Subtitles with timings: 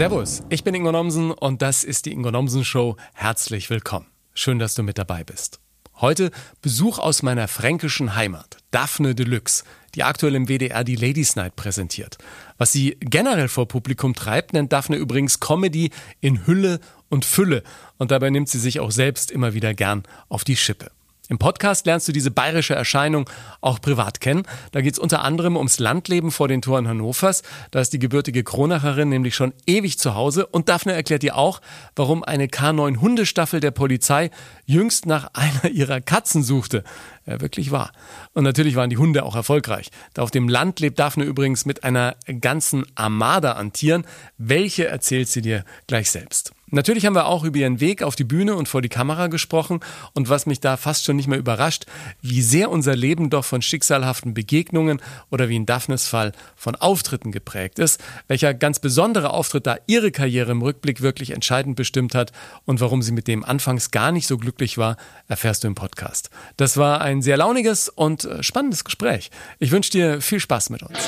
[0.00, 2.96] Servus, ich bin Ingo Nomsen und das ist die Ingo Nomsen Show.
[3.12, 4.06] Herzlich willkommen.
[4.32, 5.60] Schön, dass du mit dabei bist.
[5.96, 6.30] Heute
[6.62, 9.62] Besuch aus meiner fränkischen Heimat, Daphne Deluxe,
[9.94, 12.16] die aktuell im WDR die Ladies Night präsentiert.
[12.56, 15.90] Was sie generell vor Publikum treibt, nennt Daphne übrigens Comedy
[16.22, 16.80] in Hülle
[17.10, 17.62] und Fülle
[17.98, 20.90] und dabei nimmt sie sich auch selbst immer wieder gern auf die Schippe.
[21.30, 23.30] Im Podcast lernst du diese bayerische Erscheinung
[23.60, 24.42] auch privat kennen.
[24.72, 27.44] Da geht es unter anderem ums Landleben vor den Toren Hannovers.
[27.70, 30.46] Da ist die gebürtige Kronacherin nämlich schon ewig zu Hause.
[30.46, 31.60] Und Daphne erklärt dir auch,
[31.94, 34.30] warum eine K9 Hundestaffel der Polizei
[34.66, 36.82] jüngst nach einer ihrer Katzen suchte.
[37.26, 37.92] Ja, wirklich wahr.
[38.32, 39.90] Und natürlich waren die Hunde auch erfolgreich.
[40.14, 44.04] Da auf dem Land lebt Daphne übrigens mit einer ganzen Armada an Tieren.
[44.38, 46.52] Welche erzählt sie dir gleich selbst.
[46.72, 49.80] Natürlich haben wir auch über ihren Weg auf die Bühne und vor die Kamera gesprochen
[50.14, 51.86] und was mich da fast schon nicht mehr überrascht,
[52.22, 57.32] wie sehr unser Leben doch von schicksalhaften Begegnungen oder wie in Daphnes Fall von Auftritten
[57.32, 62.30] geprägt ist, welcher ganz besondere Auftritt da ihre Karriere im Rückblick wirklich entscheidend bestimmt hat
[62.66, 64.96] und warum sie mit dem anfangs gar nicht so glücklich war,
[65.26, 66.30] erfährst du im Podcast.
[66.56, 69.30] Das war ein sehr launiges und äh, spannendes Gespräch.
[69.58, 70.98] Ich wünsche dir viel Spaß mit uns.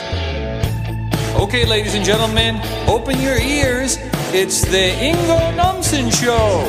[1.38, 3.98] Okay, ladies and gentlemen, open your ears.
[4.32, 6.64] It's the Ingo Nomsen Show.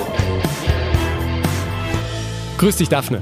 [2.58, 3.22] Grüß dich, Daphne.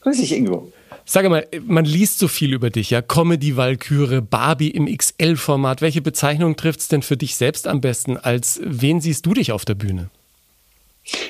[0.00, 0.72] Grüß dich, Ingo.
[1.06, 3.02] Sag mal, man liest so viel über dich, ja?
[3.02, 5.82] Comedy-Walküre, Barbie im XL-Format.
[5.82, 8.16] Welche Bezeichnung trifft es denn für dich selbst am besten?
[8.16, 10.10] Als wen siehst du dich auf der Bühne?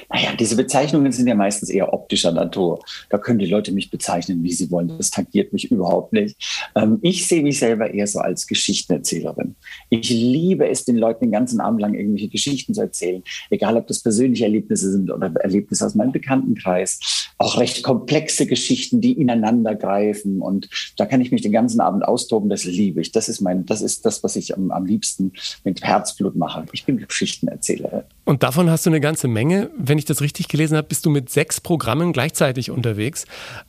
[0.09, 2.85] Naja, diese Bezeichnungen sind ja meistens eher optischer Natur.
[3.11, 4.93] Da können die Leute mich bezeichnen, wie sie wollen.
[4.97, 6.37] Das tangiert mich überhaupt nicht.
[6.77, 9.57] Ähm, ich sehe mich selber eher so als Geschichtenerzählerin.
[9.91, 13.23] Ich liebe es, den Leuten den ganzen Abend lang irgendwelche Geschichten zu erzählen.
[13.51, 17.33] Egal, ob das persönliche Erlebnisse sind oder Erlebnisse aus meinem Bekanntenkreis.
[17.39, 20.41] Auch recht komplexe Geschichten, die ineinander greifen.
[20.41, 22.49] Und da kann ich mich den ganzen Abend austoben.
[22.49, 23.13] Das liebe ich.
[23.13, 25.33] Das ist mein, das ist das, was ich am, am liebsten
[25.65, 26.65] mit Herzblut mache.
[26.73, 28.03] Ich bin Geschichtenerzählerin.
[28.25, 29.64] Und davon hast du eine ganze Menge.
[29.77, 33.25] Wenn ich das richtig gelesen habe, bist du mit sechs Programmen gleichzeitig unterwegs.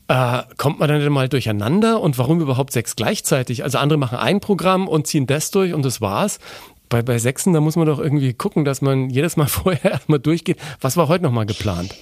[0.08, 2.02] Äh, kommt man dann denn mal durcheinander?
[2.02, 3.64] Und warum überhaupt sechs gleichzeitig?
[3.64, 6.40] Also andere machen ein Programm und ziehen das durch und das war's.
[6.90, 10.20] Bei, bei Sechsen, da muss man doch irgendwie gucken, dass man jedes Mal vorher erstmal
[10.20, 10.58] durchgeht.
[10.82, 11.96] Was war heute nochmal geplant?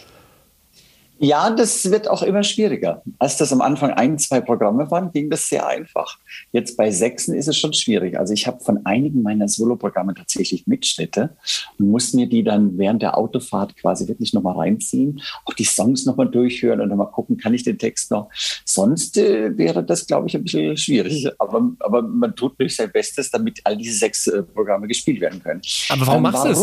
[1.19, 3.01] Ja, das wird auch immer schwieriger.
[3.19, 6.17] Als das am Anfang ein, zwei Programme waren, ging das sehr einfach.
[6.51, 8.17] Jetzt bei Sechsen ist es schon schwierig.
[8.17, 11.35] Also ich habe von einigen meiner Soloprogramme tatsächlich Mitschnitte
[11.79, 16.05] und muss mir die dann während der Autofahrt quasi wirklich nochmal reinziehen, auch die Songs
[16.05, 18.29] nochmal durchhören und nochmal gucken, kann ich den Text noch.
[18.65, 21.29] Sonst äh, wäre das, glaube ich, ein bisschen schwierig.
[21.37, 25.41] Aber, aber man tut natürlich sein Bestes, damit all diese sechs äh, Programme gespielt werden
[25.41, 25.61] können.
[25.89, 26.59] Aber warum ähm, machst du es?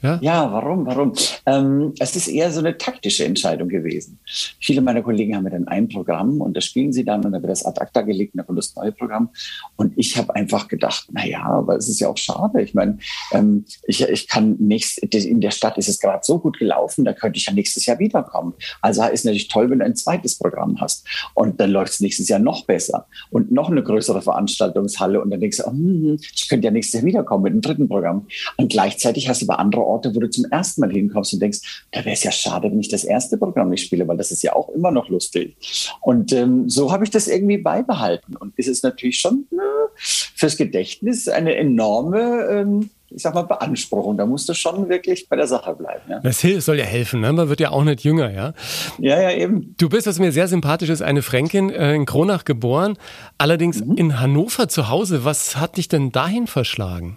[0.00, 0.86] Ja, ja warum?
[0.86, 1.12] Warum?
[1.46, 4.18] Ähm, es ist eher so eine taktische Entscheidung gewesen.
[4.60, 7.42] Viele meiner Kollegen haben mir dann ein Programm und das spielen sie dann und dann
[7.42, 9.30] wird das ad acta gelegt und dann kommt das neue Programm.
[9.76, 12.62] Und ich habe einfach gedacht, na ja, aber es ist ja auch schade.
[12.62, 12.98] Ich meine,
[13.32, 17.12] ähm, ich, ich kann nächst, in der Stadt ist es gerade so gut gelaufen, da
[17.12, 18.54] könnte ich ja nächstes Jahr wiederkommen.
[18.80, 22.28] Also ist natürlich toll, wenn du ein zweites Programm hast und dann läuft es nächstes
[22.28, 26.48] Jahr noch besser und noch eine größere Veranstaltungshalle und dann denkst du, oh, hm, ich
[26.48, 28.26] könnte ja nächstes Jahr wiederkommen mit einem dritten Programm.
[28.56, 31.86] Und gleichzeitig hast du bei anderen Orte, wo du zum ersten Mal hinkommst und denkst,
[31.92, 34.42] da wäre es ja schade, wenn ich das erste Programm nicht spiele, weil das ist
[34.42, 35.56] ja auch immer noch lustig.
[36.00, 38.36] Und ähm, so habe ich das irgendwie beibehalten.
[38.36, 39.56] Und ist es natürlich schon äh,
[39.96, 44.16] fürs Gedächtnis eine enorme ähm, ich sag mal, Beanspruchung.
[44.16, 46.02] Da musst du schon wirklich bei der Sache bleiben.
[46.08, 46.20] Ja?
[46.20, 47.32] Das soll ja helfen, ne?
[47.32, 48.52] man wird ja auch nicht jünger, ja?
[48.98, 49.74] Ja, ja, eben.
[49.78, 52.98] Du bist, was mir sehr sympathisch ist, eine Fränkin, äh, in Kronach geboren,
[53.38, 53.96] allerdings mhm.
[53.96, 55.24] in Hannover zu Hause.
[55.24, 57.16] Was hat dich denn dahin verschlagen?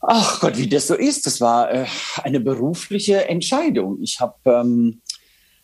[0.00, 1.26] Ach Gott, wie das so ist.
[1.26, 1.86] Das war äh,
[2.22, 4.00] eine berufliche Entscheidung.
[4.02, 5.02] Ich habe ähm,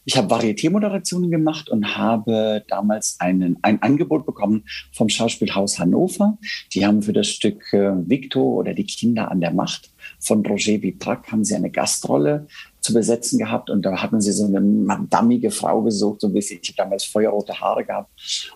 [0.05, 6.39] ich Varieté-Moderationen gemacht und habe damals einen, ein Angebot bekommen vom Schauspielhaus Hannover.
[6.75, 10.81] Die haben für das Stück äh, Victor oder die Kinder an der Macht von Roger
[10.81, 12.47] Vitrac haben sie eine Gastrolle
[12.87, 13.69] zu besetzen gehabt.
[13.69, 17.05] Und da hatten sie so eine madammige Frau gesucht, so ein bisschen, ich habe damals
[17.05, 18.11] feuerrote Haare gehabt.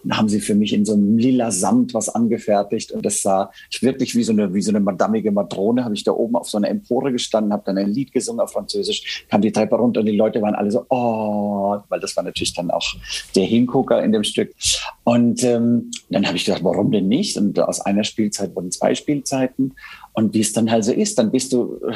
[0.05, 2.93] Und haben sie für mich in so einem lila Samt was angefertigt.
[2.93, 6.05] Und das sah ich wirklich wie so eine, wie so eine madammige Matrone, habe ich
[6.05, 9.41] da oben auf so einer Empore gestanden, habe dann ein Lied gesungen auf Französisch, kam
[9.41, 12.71] die Treppe runter und die Leute waren alle so, oh, weil das war natürlich dann
[12.71, 12.95] auch
[13.35, 14.55] der Hingucker in dem Stück.
[15.03, 17.37] Und ähm, dann habe ich gedacht, warum denn nicht?
[17.37, 19.75] Und aus einer Spielzeit wurden zwei Spielzeiten
[20.13, 21.95] und wie es dann halt so ist, dann bist du äh,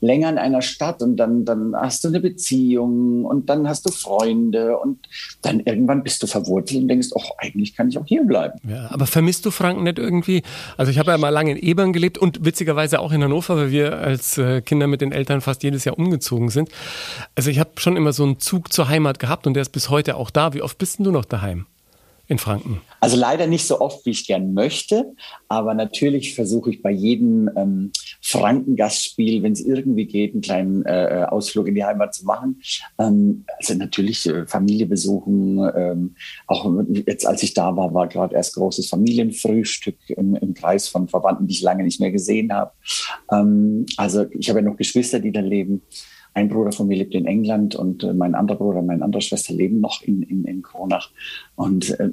[0.00, 3.92] länger in einer Stadt und dann, dann hast du eine Beziehung und dann hast du
[3.92, 4.98] Freunde und
[5.42, 8.58] dann irgendwann bist du verwurzelt und denkst, ach, eigentlich kann ich auch hier bleiben.
[8.68, 10.42] Ja, aber vermisst du Franken nicht irgendwie?
[10.76, 13.70] Also ich habe ja mal lange in Ebern gelebt und witzigerweise auch in Hannover, weil
[13.70, 16.68] wir als äh, Kinder mit den Eltern fast jedes Jahr umgezogen sind.
[17.36, 19.88] Also ich habe schon immer so einen Zug zur Heimat gehabt und der ist bis
[19.88, 20.52] heute auch da.
[20.54, 21.66] Wie oft bist du noch daheim?
[22.32, 22.80] In Franken?
[23.00, 25.12] Also leider nicht so oft, wie ich gern möchte,
[25.48, 31.26] aber natürlich versuche ich bei jedem ähm, Frankengastspiel, wenn es irgendwie geht, einen kleinen äh,
[31.28, 32.62] Ausflug in die Heimat zu machen.
[32.98, 35.58] Ähm, also natürlich äh, Familie besuchen.
[35.76, 36.14] Ähm,
[36.46, 36.70] auch
[37.06, 41.46] jetzt, als ich da war, war gerade erst großes Familienfrühstück im, im, Kreis von Verwandten,
[41.46, 42.72] die ich lange nicht mehr gesehen habe.
[43.30, 45.82] Ähm, also ich habe ja noch Geschwister, die da leben.
[46.34, 49.52] Ein Bruder von mir lebt in England und äh, mein anderer Bruder, meine andere Schwester
[49.52, 51.10] leben noch in, in, in Kronach.
[51.56, 52.10] Und äh,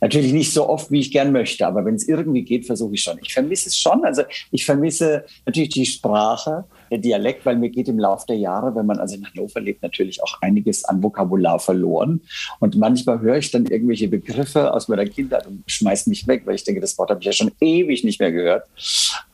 [0.00, 3.02] natürlich nicht so oft, wie ich gern möchte, aber wenn es irgendwie geht, versuche ich
[3.02, 3.18] schon.
[3.22, 4.04] Ich vermisse es schon.
[4.04, 8.74] Also ich vermisse natürlich die Sprache, der Dialekt, weil mir geht im Laufe der Jahre,
[8.74, 12.22] wenn man also in Hannover lebt, natürlich auch einiges an Vokabular verloren.
[12.60, 16.54] Und manchmal höre ich dann irgendwelche Begriffe aus meiner Kindheit und schmeiße mich weg, weil
[16.54, 18.64] ich denke, das Wort habe ich ja schon ewig nicht mehr gehört.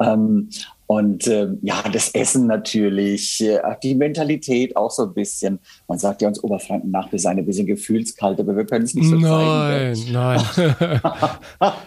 [0.01, 0.49] Ähm,
[0.87, 5.59] und äh, ja, das Essen natürlich, äh, die Mentalität auch so ein bisschen.
[5.89, 8.95] Man sagt ja uns Oberfranken nach, wir seien ein bisschen gefühlskalt, aber wir können es
[8.95, 10.13] nicht so nein, zeigen.
[10.13, 10.41] Nein,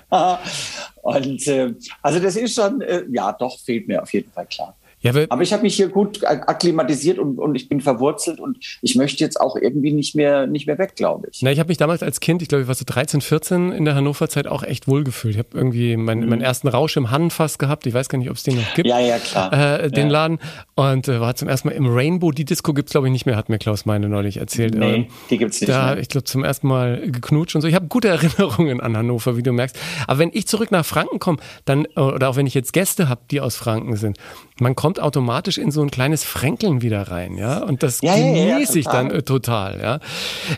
[0.09, 0.37] nein.
[1.03, 4.75] Und äh, also das ist schon, äh, ja, doch, fehlt mir auf jeden Fall klar.
[4.99, 8.95] Ja, aber ich habe mich hier gut akklimatisiert und, und ich bin verwurzelt und ich
[8.95, 11.43] möchte jetzt auch irgendwie nicht mehr, nicht mehr weg, glaube ich.
[11.43, 13.85] Na, ich habe mich damals als Kind, ich glaube, ich war so 13, 14 in
[13.85, 15.35] der Hannover-Zeit auch echt wohlgefühlt.
[15.35, 16.29] Ich habe irgendwie mein, mhm.
[16.29, 17.85] meinen ersten Rausch im Hannenfass gehabt.
[17.85, 18.87] Ich weiß gar nicht, ob es den noch gibt.
[18.87, 19.53] Ja, ja, klar.
[19.53, 20.13] Äh, den ja.
[20.13, 20.39] Laden.
[20.73, 22.31] Und äh, war zum ersten Mal im Rainbow.
[22.31, 24.73] Die Disco gibt es, glaube ich, nicht mehr, hat mir Klaus Meine neulich erzählt.
[24.73, 25.99] Nee, ähm, die gibt es nicht da, mehr.
[25.99, 27.67] Ich glaube, zum ersten Mal geknutscht und so.
[27.67, 29.77] Ich habe gute Erinnerungen an Hannover, wie du merkst.
[30.07, 33.21] Aber wenn ich zurück nach Franken komme, dann, oder auch wenn ich jetzt Gäste habe,
[33.29, 34.17] die aus Franken sind,
[34.59, 37.63] man kommt automatisch in so ein kleines Fränkeln wieder rein, ja.
[37.63, 39.95] Und das ja, genieße ja, ja, ich dann äh, total, ja.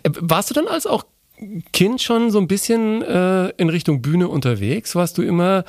[0.04, 1.06] Äh, warst du dann als auch
[1.72, 4.96] Kind schon so ein bisschen äh, in Richtung Bühne unterwegs?
[4.96, 5.64] Warst du immer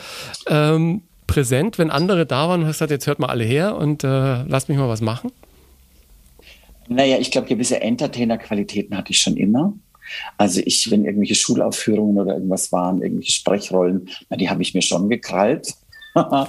[0.49, 4.03] ähm, präsent, wenn andere da waren und hast gesagt, jetzt hört mal alle her und
[4.03, 5.31] äh, lasst mich mal was machen?
[6.89, 9.75] Naja, ich glaube, gewisse Entertainer-Qualitäten hatte ich schon immer.
[10.37, 14.83] Also ich, wenn irgendwelche Schulaufführungen oder irgendwas waren, irgendwelche Sprechrollen, na, die habe ich mir
[14.83, 15.75] schon gekrallt.
[16.17, 16.47] ja.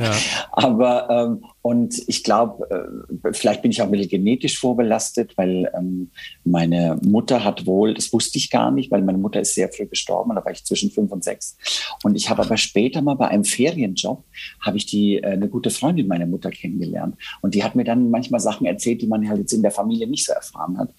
[0.52, 5.72] Aber ähm, und ich glaube, äh, vielleicht bin ich auch ein bisschen genetisch vorbelastet, weil
[5.78, 6.10] ähm,
[6.44, 9.86] meine Mutter hat wohl, das wusste ich gar nicht, weil meine Mutter ist sehr früh
[9.86, 11.58] gestorben, da war ich zwischen fünf und sechs.
[12.04, 14.24] Und ich habe aber später mal bei einem Ferienjob,
[14.60, 17.16] habe ich die äh, eine gute Freundin meiner Mutter kennengelernt.
[17.42, 20.07] Und die hat mir dann manchmal Sachen erzählt, die man halt jetzt in der Familie
[20.07, 20.90] nicht so erfahren hat.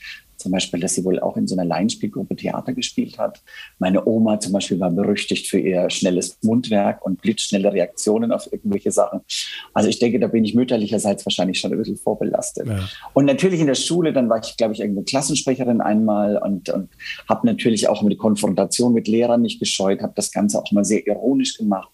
[0.42, 3.40] Zum Beispiel, dass sie wohl auch in so einer Laienspielgruppe Theater gespielt hat.
[3.78, 8.90] Meine Oma zum Beispiel war berüchtigt für ihr schnelles Mundwerk und blitzschnelle Reaktionen auf irgendwelche
[8.90, 9.20] Sachen.
[9.72, 12.66] Also ich denke, da bin ich mütterlicherseits wahrscheinlich schon ein bisschen vorbelastet.
[12.66, 12.88] Ja.
[13.14, 16.90] Und natürlich in der Schule, dann war ich, glaube ich, irgendeine Klassensprecherin einmal und, und
[17.28, 21.06] habe natürlich auch die Konfrontation mit Lehrern nicht gescheut, habe das Ganze auch mal sehr
[21.06, 21.90] ironisch gemacht.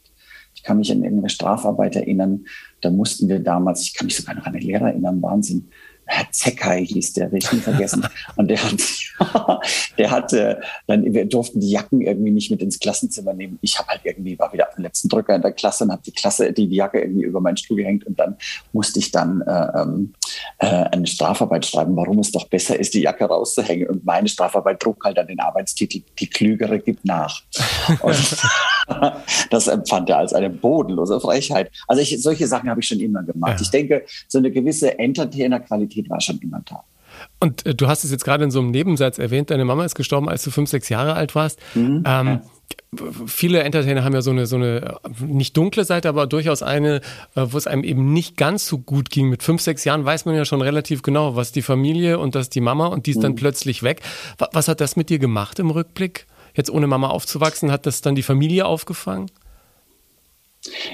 [0.54, 2.44] Ich kann mich an irgendeine Strafarbeit erinnern,
[2.80, 5.68] da mussten wir damals, ich kann mich sogar noch an den Lehrer erinnern, Wahnsinn,
[6.08, 8.06] Herr Zeckei hieß der, ich nie vergessen.
[8.36, 8.80] Und der hat,
[9.98, 13.58] der hatte, dann, wir durften die Jacken irgendwie nicht mit ins Klassenzimmer nehmen.
[13.60, 16.12] Ich habe halt irgendwie, war wieder dem letzten Drücker in der Klasse und habe die
[16.12, 18.36] Klasse, die, die Jacke irgendwie über meinen Stuhl gehängt und dann
[18.72, 20.14] musste ich dann äh, ähm,
[20.58, 23.88] äh, eine Strafarbeit schreiben, warum es doch besser ist, die Jacke rauszuhängen.
[23.88, 27.42] Und meine Strafarbeit trug halt an den Arbeitstitel, die Klügere gibt nach.
[28.00, 28.36] Und
[29.50, 31.70] das empfand er als eine bodenlose Frechheit.
[31.86, 33.56] Also ich, solche Sachen habe ich schon immer gemacht.
[33.56, 33.62] Ja.
[33.62, 36.84] Ich denke, so eine gewisse Entertainer-Qualität war schon immer da.
[37.40, 39.94] Und äh, du hast es jetzt gerade in so einem Nebensatz erwähnt, deine Mama ist
[39.94, 41.58] gestorben, als du fünf, sechs Jahre alt warst.
[41.74, 42.02] Mhm.
[42.06, 42.42] Ähm, ja
[43.26, 46.96] viele Entertainer haben ja so eine, so eine, nicht dunkle Seite, aber durchaus eine,
[47.34, 49.28] äh, wo es einem eben nicht ganz so gut ging.
[49.28, 52.48] Mit fünf, sechs Jahren weiß man ja schon relativ genau, was die Familie und das
[52.48, 53.36] die Mama und die ist dann mhm.
[53.36, 54.00] plötzlich weg.
[54.52, 56.26] Was hat das mit dir gemacht im Rückblick?
[56.54, 59.30] Jetzt ohne Mama aufzuwachsen, hat das dann die Familie aufgefangen?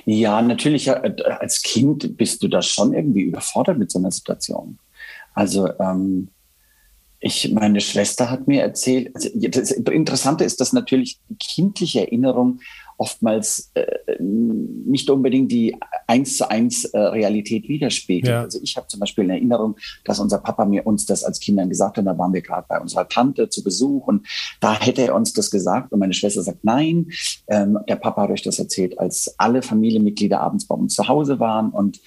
[0.04, 4.78] Ja, natürlich, äh, als Kind bist du da schon irgendwie überfordert mit so einer Situation.
[5.34, 6.28] Also, ähm,
[7.20, 12.60] ich, meine Schwester hat mir erzählt, also das Interessante ist, dass natürlich kindliche Erinnerung
[12.96, 13.84] oftmals äh,
[14.20, 18.32] nicht unbedingt die eins zu eins äh, Realität widerspiegelt.
[18.32, 18.42] Ja.
[18.42, 21.68] Also ich habe zum Beispiel eine Erinnerung, dass unser Papa mir uns das als Kindern
[21.68, 24.26] gesagt hat, da waren wir gerade bei unserer Tante zu Besuch und
[24.60, 27.08] da hätte er uns das gesagt und meine Schwester sagt nein.
[27.48, 31.40] Ähm, der Papa hat euch das erzählt, als alle Familienmitglieder abends bei uns zu Hause
[31.40, 32.00] waren und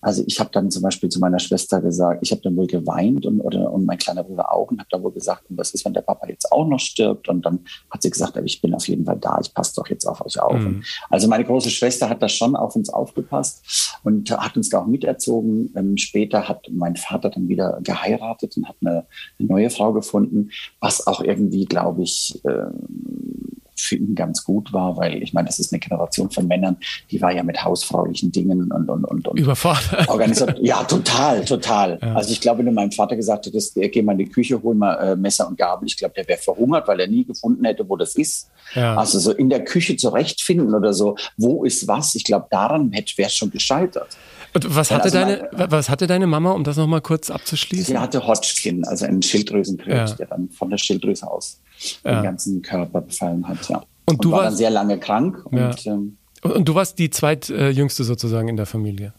[0.00, 3.26] also ich habe dann zum Beispiel zu meiner Schwester gesagt, ich habe dann wohl geweint
[3.26, 5.84] und, oder, und mein kleiner Bruder auch und habe dann wohl gesagt, und was ist,
[5.84, 7.28] wenn der Papa jetzt auch noch stirbt?
[7.28, 10.04] Und dann hat sie gesagt, ich bin auf jeden Fall da, ich passe doch jetzt
[10.06, 10.58] auf euch auf.
[10.58, 10.82] Mhm.
[11.08, 14.86] Also meine große Schwester hat da schon auf uns aufgepasst und hat uns da auch
[14.86, 15.72] miterzogen.
[15.76, 19.06] Ähm, später hat mein Vater dann wieder geheiratet und hat eine,
[19.38, 22.66] eine neue Frau gefunden, was auch irgendwie, glaube ich, äh,
[23.76, 26.76] für ihn ganz gut war, weil ich meine, das ist eine Generation von Männern,
[27.10, 30.08] die war ja mit hausfraulichen Dingen und und und, und überfordert.
[30.08, 30.58] Organisiert.
[30.66, 31.98] Ja, total, total.
[32.02, 32.14] Ja.
[32.14, 34.74] Also ich glaube, wenn du meinem Vater gesagt hättest, geh mal in die Küche, hol
[34.74, 37.88] mal äh, Messer und Gabel, ich glaube, der wäre verhungert, weil er nie gefunden hätte,
[37.88, 38.50] wo das ist.
[38.74, 38.96] Ja.
[38.96, 42.14] Also so in der Küche zurechtfinden oder so, wo ist was?
[42.14, 44.16] Ich glaube, daran wäre es schon gescheitert.
[44.54, 47.86] Und was hatte, also deine, mein, was hatte deine Mama, um das nochmal kurz abzuschließen?
[47.86, 50.16] Sie hatte Hodgkin, also einen Schilddrüsenkrebs, ja.
[50.16, 51.60] der dann von der Schilddrüse aus
[52.04, 52.14] ja.
[52.14, 53.68] den ganzen Körper befallen hat.
[53.68, 53.78] Ja.
[54.06, 55.44] Und, und du war warst, dann sehr lange krank.
[55.46, 59.12] Und, ähm, und du warst die zweitjüngste sozusagen in der Familie?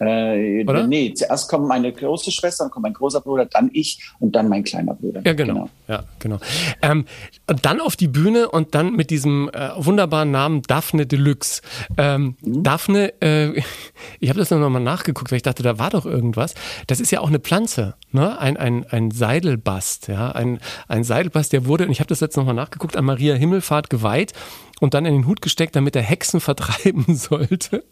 [0.00, 0.86] Äh, Oder?
[0.86, 4.48] Nee, zuerst kommt meine große Schwester, dann kommt mein großer Bruder, dann ich und dann
[4.48, 5.22] mein kleiner Bruder.
[5.24, 5.54] Ja, genau.
[5.54, 5.70] genau.
[5.88, 6.38] Ja, genau.
[6.82, 7.04] Ähm,
[7.46, 11.62] dann auf die Bühne und dann mit diesem äh, wunderbaren Namen Daphne Deluxe.
[11.96, 12.62] Ähm, mhm.
[12.62, 13.60] Daphne, äh,
[14.20, 16.54] ich habe das noch mal nachgeguckt, weil ich dachte, da war doch irgendwas.
[16.86, 18.38] Das ist ja auch eine Pflanze, ne?
[18.38, 22.36] ein, ein, ein Seidelbast, ja, ein, ein Seidelbast, der wurde, und ich habe das jetzt
[22.36, 24.32] noch mal nachgeguckt, an Maria Himmelfahrt geweiht
[24.80, 27.84] und dann in den Hut gesteckt, damit er Hexen vertreiben sollte.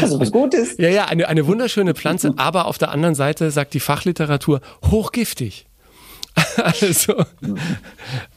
[0.00, 0.76] Also was Gutes.
[0.78, 4.60] Ja, ja, eine, eine wunderschöne Pflanze, aber auf der anderen Seite sagt die Fachliteratur
[4.90, 5.66] hochgiftig.
[6.80, 7.24] also.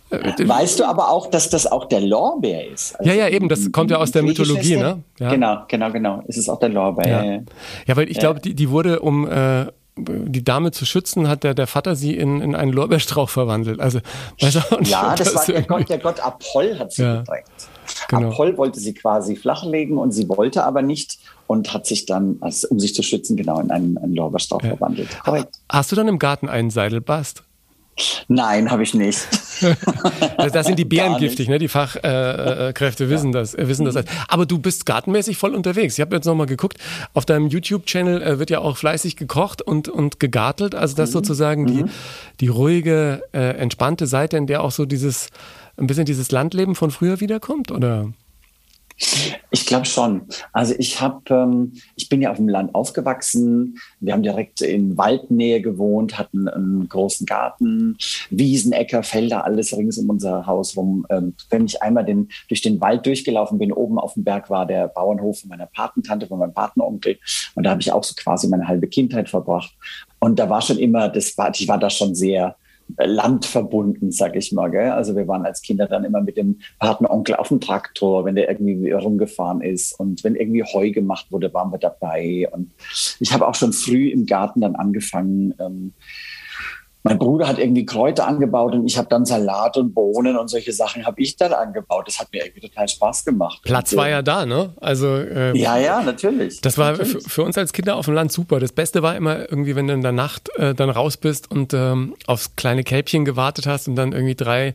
[0.09, 2.97] Weißt du aber auch, dass das auch der Lorbeer ist?
[2.99, 5.03] Also ja, ja, eben, das kommt ja aus der Mythologie, ne?
[5.19, 5.29] Ja.
[5.29, 6.23] Genau, genau, genau.
[6.27, 7.07] Es ist auch der Lorbeer.
[7.07, 7.41] Ja,
[7.85, 9.65] ja weil ich glaube, die, die wurde, um äh,
[9.97, 13.79] die Dame zu schützen, hat der, der Vater sie in, in einen Lorbeerstrauch verwandelt.
[13.79, 13.99] Also,
[14.39, 17.17] weiß auch nicht, ja, das, das war der Gott, der Gott Apoll hat sie ja.
[17.17, 17.45] gedrängt.
[18.07, 18.29] Genau.
[18.29, 22.67] Apoll wollte sie quasi flachlegen und sie wollte aber nicht und hat sich dann, also,
[22.69, 24.69] um sich zu schützen, genau in einen, einen Lorbeerstrauch ja.
[24.69, 25.09] verwandelt.
[25.23, 27.43] Aber Hast du dann im Garten einen Seidelbast?
[28.27, 29.25] Nein, habe ich nicht.
[30.37, 31.59] da sind die Bären giftig, ne?
[31.59, 33.39] Die Fachkräfte äh, wissen ja.
[33.39, 33.95] das, äh, wissen das.
[34.27, 35.97] Aber du bist gartenmäßig voll unterwegs.
[35.97, 36.77] Ich habe jetzt nochmal geguckt,
[37.13, 40.75] auf deinem YouTube-Channel äh, wird ja auch fleißig gekocht und, und gegartelt.
[40.75, 41.13] Also das mhm.
[41.13, 41.67] sozusagen mhm.
[41.67, 41.85] die,
[42.41, 45.29] die ruhige, äh, entspannte Seite, in der auch so dieses
[45.77, 48.11] ein bisschen dieses Landleben von früher wiederkommt, oder?
[49.51, 50.21] Ich glaube schon.
[50.53, 53.77] Also ich habe, ähm, ich bin ja auf dem Land aufgewachsen.
[53.99, 57.97] Wir haben direkt in Waldnähe gewohnt, hatten einen großen Garten,
[58.29, 61.05] Wiesen, Äcker, Felder, alles rings um unser Haus rum.
[61.09, 64.65] Ähm, wenn ich einmal den, durch den Wald durchgelaufen bin, oben auf dem Berg war
[64.65, 67.19] der Bauernhof von meiner Patentante, von meinem Patenonkel.
[67.55, 69.73] Und da habe ich auch so quasi meine halbe Kindheit verbracht.
[70.19, 72.55] Und da war schon immer, das war, ich war da schon sehr
[72.97, 74.69] Land verbunden, sag ich mal.
[74.69, 74.91] Gell?
[74.91, 78.49] Also wir waren als Kinder dann immer mit dem Patenonkel auf dem Traktor, wenn der
[78.49, 82.47] irgendwie rumgefahren ist und wenn irgendwie Heu gemacht wurde, waren wir dabei.
[82.51, 82.71] Und
[83.19, 85.93] ich habe auch schon früh im Garten dann angefangen, ähm,
[87.05, 90.73] mein Bruder hat irgendwie Kräuter angebaut und ich habe dann Salat und Bohnen und solche
[90.73, 92.07] Sachen habe ich dann angebaut.
[92.07, 93.61] Das hat mir irgendwie total Spaß gemacht.
[93.63, 94.73] Platz und, war ja da, ne?
[94.81, 96.61] Also ähm, ja, ja, natürlich.
[96.61, 97.23] Das war natürlich.
[97.27, 98.59] für uns als Kinder auf dem Land super.
[98.59, 101.75] Das Beste war immer irgendwie, wenn du in der Nacht äh, dann raus bist und
[101.75, 104.73] ähm, aufs kleine Kälbchen gewartet hast und dann irgendwie drei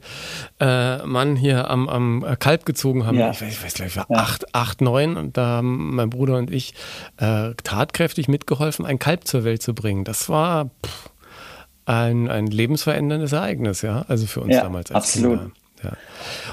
[0.61, 3.19] äh, Mann hier am, am Kalb gezogen haben.
[3.19, 3.33] Ja.
[3.33, 4.19] Ich weiß, ich weiß gleich, war ja.
[4.19, 6.75] acht, acht, neun und da haben mein Bruder und ich
[7.17, 10.05] äh, tatkräftig mitgeholfen, ein Kalb zur Welt zu bringen.
[10.05, 11.10] Das war pff,
[11.91, 14.91] ein, ein lebensveränderndes Ereignis, ja, also für uns ja, damals.
[14.91, 15.39] Als absolut.
[15.39, 15.55] Kinder.
[15.83, 15.93] Ja.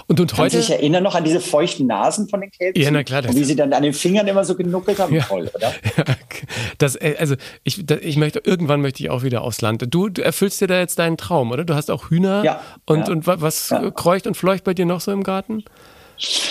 [0.07, 0.57] Und, und heute.
[0.57, 2.81] Ich erinnere noch an diese feuchten Nasen von den Kälbchen.
[2.81, 3.21] Ja, na klar.
[3.21, 5.13] Das und wie sie dann an den Fingern immer so genuckelt haben.
[5.13, 5.73] Ja, Toll, oder?
[5.97, 6.15] Ja,
[6.77, 9.85] das, äh, also ich, ich möchte, irgendwann möchte ich auch wieder aufs Land.
[9.89, 11.65] Du, du erfüllst dir da jetzt deinen Traum, oder?
[11.65, 12.43] Du hast auch Hühner.
[12.43, 12.61] Ja.
[12.85, 13.91] Und, ja, und was ja.
[13.91, 15.65] kreucht und fleucht bei dir noch so im Garten?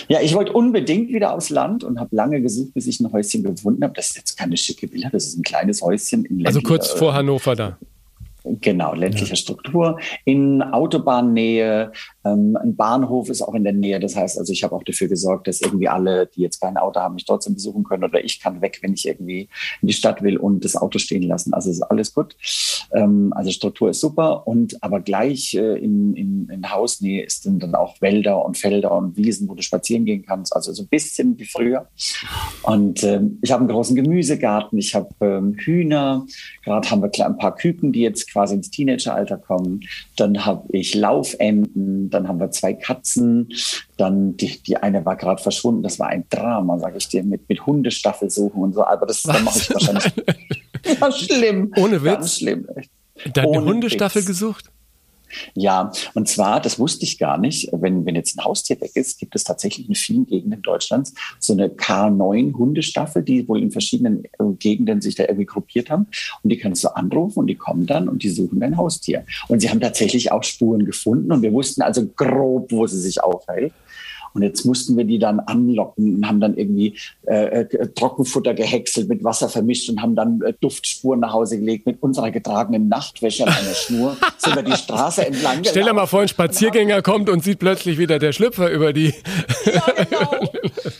[0.09, 3.43] Ja, ich wollte unbedingt wieder aufs Land und habe lange gesucht, bis ich ein Häuschen
[3.43, 3.95] gefunden habe.
[3.95, 7.15] Das ist jetzt keine schicke Villa, das ist ein kleines Häuschen in Also kurz vor
[7.15, 7.79] Hannover da.
[8.61, 9.37] Genau, ländliche ja.
[9.37, 11.91] Struktur in Autobahnnähe.
[12.25, 13.99] Ähm, ein Bahnhof ist auch in der Nähe.
[13.99, 17.01] Das heißt, also ich habe auch dafür gesorgt, dass irgendwie alle, die jetzt kein Auto
[17.01, 19.49] haben, mich trotzdem besuchen können oder ich kann weg, wenn ich irgendwie
[19.83, 21.55] in die Stadt will und das Auto stehen lassen.
[21.55, 22.37] Also ist alles gut.
[22.93, 27.59] Ähm, also Struktur ist super und aber gleich äh, in, in, in Hausnähe ist dann,
[27.59, 30.55] dann auch Wälder und Felder und Wiesen, wo du spazieren gehen kannst.
[30.55, 31.89] Also so ein bisschen wie früher.
[32.67, 34.77] Und ähm, ich habe einen großen Gemüsegarten.
[34.79, 36.27] Ich habe ähm, Hühner.
[36.65, 39.83] Gerade haben wir ein paar Küken, die jetzt quasi ins Teenageralter kommen.
[40.17, 43.53] Dann habe ich Laufenten, dann haben wir zwei Katzen,
[43.97, 45.85] dann die, die eine war gerade verschwunden.
[45.85, 48.85] Das war ein Drama, sage ich dir, mit, mit Hundestaffel suchen und so.
[48.85, 50.13] Aber das, das mache ich wahrscheinlich.
[51.01, 51.73] ja, schlimm.
[51.77, 52.15] Ohne Witz.
[52.15, 52.67] Ganz schlimm.
[53.33, 54.27] Deine Ohne Hundestaffel Witz.
[54.27, 54.73] gesucht?
[55.55, 59.19] Ja, und zwar, das wusste ich gar nicht, wenn, wenn jetzt ein Haustier weg ist,
[59.19, 64.29] gibt es tatsächlich in vielen Gegenden Deutschlands so eine K9-Hundestaffel, die wohl in verschiedenen äh,
[64.59, 66.07] Gegenden sich da irgendwie gruppiert haben.
[66.43, 69.25] Und die kannst du anrufen und die kommen dann und die suchen dein Haustier.
[69.49, 73.23] Und sie haben tatsächlich auch Spuren gefunden und wir wussten also grob, wo sie sich
[73.23, 73.73] aufhält.
[74.37, 76.95] Und jetzt mussten wir die dann anlocken und haben dann irgendwie
[77.27, 81.87] äh, äh, Trockenfutter gehäckselt, mit Wasser vermischt und haben dann äh, Duftspuren nach Hause gelegt
[81.87, 84.15] mit unserer getragenen Nachtwäsche an einer Schnur.
[84.37, 87.97] sind wir die Straße entlang Stell dir mal vor, ein Spaziergänger kommt und sieht plötzlich
[87.97, 89.15] wieder der Schlüpfer über die.
[89.65, 90.53] Ja, genau.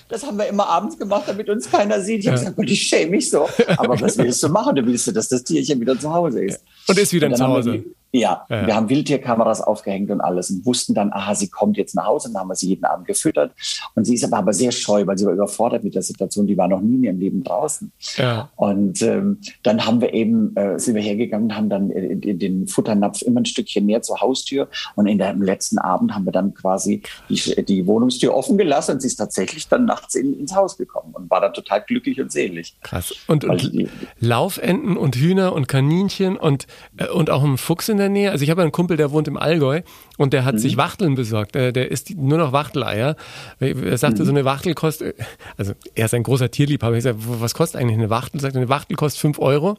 [0.09, 2.21] Das haben wir immer abends gemacht, damit uns keiner sieht.
[2.21, 3.47] Ich habe gesagt, Gott, ich schäme mich so.
[3.77, 4.77] Aber was willst du machen?
[4.77, 6.63] Du willst, dass das Tierchen wieder zu Hause ist.
[6.89, 7.85] Und ist wieder zu Hause.
[8.17, 11.95] Ja, ja, wir haben Wildtierkameras aufgehängt und alles und wussten dann, aha, sie kommt jetzt
[11.95, 12.31] nach Hause.
[12.33, 13.53] Dann haben wir sie jeden Abend gefüttert.
[13.95, 16.47] Und sie ist aber, aber sehr scheu, weil sie war überfordert mit der Situation.
[16.47, 17.93] Die war noch nie in ihrem Leben draußen.
[18.17, 18.51] Ja.
[18.57, 22.67] Und ähm, dann haben wir eben, äh, sind wir hergegangen, haben dann in, in den
[22.67, 24.69] Futternapf immer ein Stückchen näher zur Haustür.
[24.95, 28.93] Und in der, im letzten Abend haben wir dann quasi die, die Wohnungstür offen gelassen
[28.93, 32.21] und sie ist tatsächlich dann nachts in, ins Haus gekommen und war dann total glücklich
[32.21, 32.77] und selig.
[32.83, 33.15] Krass.
[33.27, 33.89] Und, und die,
[34.21, 38.31] Laufenten und Hühner und Kaninchen und, äh, und auch ein Fuchs in der Nähe.
[38.31, 39.83] Also ich habe einen Kumpel, der wohnt im Allgäu
[40.17, 40.59] und der hat mhm.
[40.59, 41.55] sich Wachteln besorgt.
[41.55, 43.17] Der, der isst nur noch Wachteleier.
[43.61, 44.27] Er sagte, mhm.
[44.27, 45.17] so eine Wachtel kostet,
[45.57, 46.97] also er ist ein großer Tierliebhaber.
[46.97, 48.39] Ich sage, was kostet eigentlich eine Wachtel?
[48.39, 49.77] Er sagt, eine Wachtel kostet fünf Euro.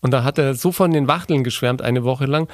[0.00, 2.48] Und da hat er so von den Wachteln geschwärmt eine Woche lang.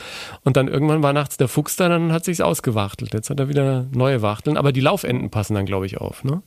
[0.44, 3.12] Und dann irgendwann war nachts der Fuchs da, dann hat sich's ausgewachtelt.
[3.14, 4.56] Jetzt hat er wieder neue Wachteln.
[4.56, 6.42] Aber die Laufenden passen dann, glaube ich, auf, ne?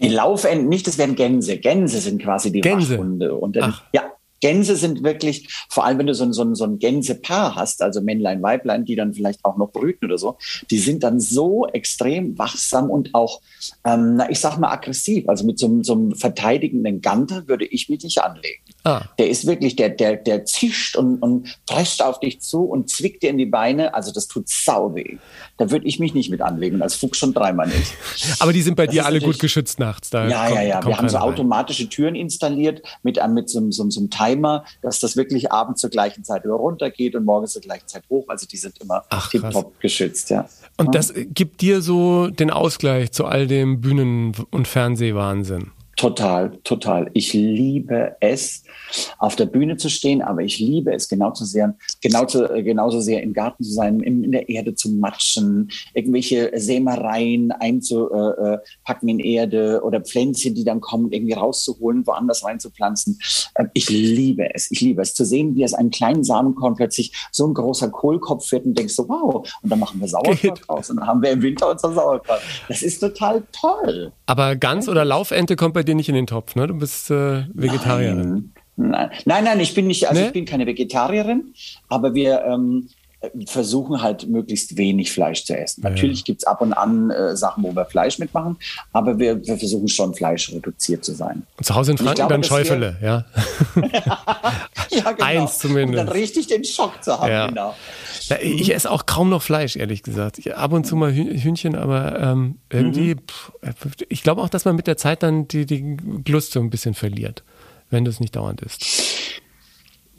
[0.00, 1.58] Die Laufenden nicht, das wären Gänse.
[1.58, 2.98] Gänse sind quasi die Gänse.
[2.98, 3.34] Wachhunde.
[3.34, 4.02] Und dann, ja,
[4.42, 7.80] Gänse sind wirklich, vor allem wenn du so ein, so ein, so ein Gänsepaar hast,
[7.80, 10.36] also Männlein, Weiblein, die dann vielleicht auch noch brüten oder so,
[10.70, 13.40] die sind dann so extrem wachsam und auch,
[13.84, 15.28] ähm, na, ich sag mal aggressiv.
[15.28, 18.62] Also mit so, so einem verteidigenden Ganter würde ich mich nicht anlegen.
[18.84, 19.02] Ah.
[19.18, 23.22] Der ist wirklich, der, der, der zischt und, und prescht auf dich zu und zwickt
[23.22, 23.94] dir in die Beine.
[23.94, 25.18] Also das tut sau weh.
[25.56, 26.82] Da würde ich mich nicht mit anlegen.
[26.82, 27.94] Als Fuchs schon dreimal nicht.
[28.40, 30.10] Aber die sind bei das dir alle gut geschützt nachts.
[30.10, 30.84] Da ja, kommt, ja, ja.
[30.84, 35.00] Wir haben so automatische Türen installiert mit, äh, mit so, so, so einem Timer, dass
[35.00, 38.24] das wirklich abends zur gleichen Zeit über runtergeht und morgens zur gleichen Zeit hoch.
[38.28, 40.48] Also die sind immer tiptop geschützt, ja.
[40.76, 45.70] Und das gibt dir so den Ausgleich zu all dem Bühnen- und Fernsehwahnsinn.
[46.02, 47.12] Total, total.
[47.14, 48.64] Ich liebe es,
[49.18, 53.32] auf der Bühne zu stehen, aber ich liebe es genauso sehr, genauso, genauso sehr im
[53.32, 60.00] Garten zu sein, in, in der Erde zu matschen, irgendwelche Sämereien einzupacken in Erde oder
[60.00, 63.20] Pflänzchen, die dann kommen, irgendwie rauszuholen, woanders reinzupflanzen.
[63.56, 64.72] Ähm, ich liebe es.
[64.72, 68.50] Ich liebe es zu sehen, wie aus einem kleinen Samenkorn plötzlich so ein großer Kohlkopf
[68.50, 71.30] wird und denkst so, wow, und dann machen wir Sauerkraut raus und dann haben wir
[71.30, 72.40] im Winter unser Sauerkraut.
[72.66, 74.10] Das ist total toll.
[74.26, 76.66] Aber Gans oder Laufente kommt bei dir nicht in den Topf, ne?
[76.66, 78.52] Du bist äh, Vegetarierin.
[78.76, 79.10] Nein.
[79.24, 80.28] nein, nein, ich bin nicht, also nee?
[80.28, 81.54] ich bin keine Vegetarierin,
[81.88, 82.88] aber wir ähm,
[83.46, 85.82] versuchen halt möglichst wenig Fleisch zu essen.
[85.82, 85.90] Ja.
[85.90, 88.56] Natürlich gibt es ab und an äh, Sachen, wo wir Fleisch mitmachen,
[88.92, 91.44] aber wir, wir versuchen schon Fleisch reduziert zu sein.
[91.56, 93.24] Und zu Hause in Franken glaube, dann Schäufele, ja.
[94.90, 95.24] ja, genau.
[95.24, 96.00] Eins zumindest.
[96.00, 97.46] Um dann richtig den Schock zu haben, ja.
[97.46, 97.74] genau.
[98.40, 100.38] Ich esse auch kaum noch Fleisch, ehrlich gesagt.
[100.38, 103.20] Ich, ab und zu mal Hühnchen, aber ähm, irgendwie, mhm.
[103.28, 103.52] pff,
[104.08, 105.96] ich glaube auch, dass man mit der Zeit dann die, die
[106.30, 107.42] Lust so ein bisschen verliert,
[107.90, 109.41] wenn das nicht dauernd ist.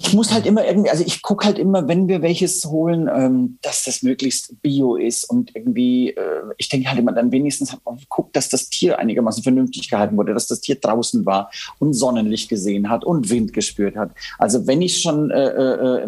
[0.06, 3.58] Ich muss halt immer irgendwie, also ich gucke halt immer, wenn wir welches holen, ähm,
[3.62, 7.76] dass das möglichst bio ist und irgendwie, äh, ich denke halt immer dann wenigstens,
[8.10, 12.50] guck, dass das Tier einigermaßen vernünftig gehalten wurde, dass das Tier draußen war und Sonnenlicht
[12.50, 14.12] gesehen hat und Wind gespürt hat.
[14.38, 16.08] Also wenn ich schon äh, äh,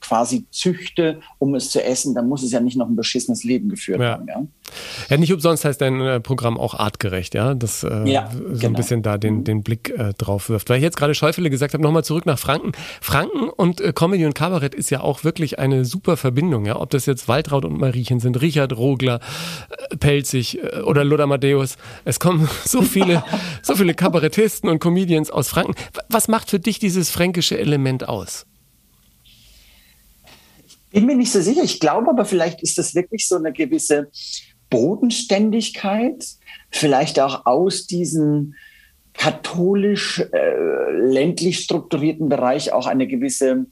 [0.00, 3.68] quasi züchte, um es zu essen, dann muss es ja nicht noch ein beschissenes Leben
[3.68, 4.12] geführt ja.
[4.12, 4.26] haben.
[4.26, 4.46] Ja?
[5.08, 8.66] ja, nicht umsonst heißt dein äh, Programm auch artgerecht, ja, das äh, ja, so genau.
[8.66, 10.70] ein bisschen da den, den Blick äh, drauf wirft.
[10.70, 12.72] Weil ich jetzt gerade Schäufele gesagt habe, nochmal zurück nach Franken.
[13.00, 16.90] Franken und äh, Comedy und Kabarett ist ja auch wirklich eine super Verbindung, ja, ob
[16.90, 19.20] das jetzt Waltraud und Mariechen sind, Richard Rogler,
[19.90, 21.76] äh, Pelzig äh, oder Lothar Matthäus.
[22.04, 23.22] Es kommen so viele,
[23.62, 25.74] so viele Kabarettisten und Comedians aus Franken.
[26.08, 28.46] Was macht für dich dieses fränkische Element aus?
[30.90, 31.62] Bin mir nicht so sicher.
[31.62, 34.10] Ich glaube aber, vielleicht ist das wirklich so eine gewisse
[34.70, 36.24] Bodenständigkeit,
[36.70, 38.54] vielleicht auch aus diesem
[39.12, 43.66] katholisch äh, ländlich strukturierten Bereich auch eine gewisse,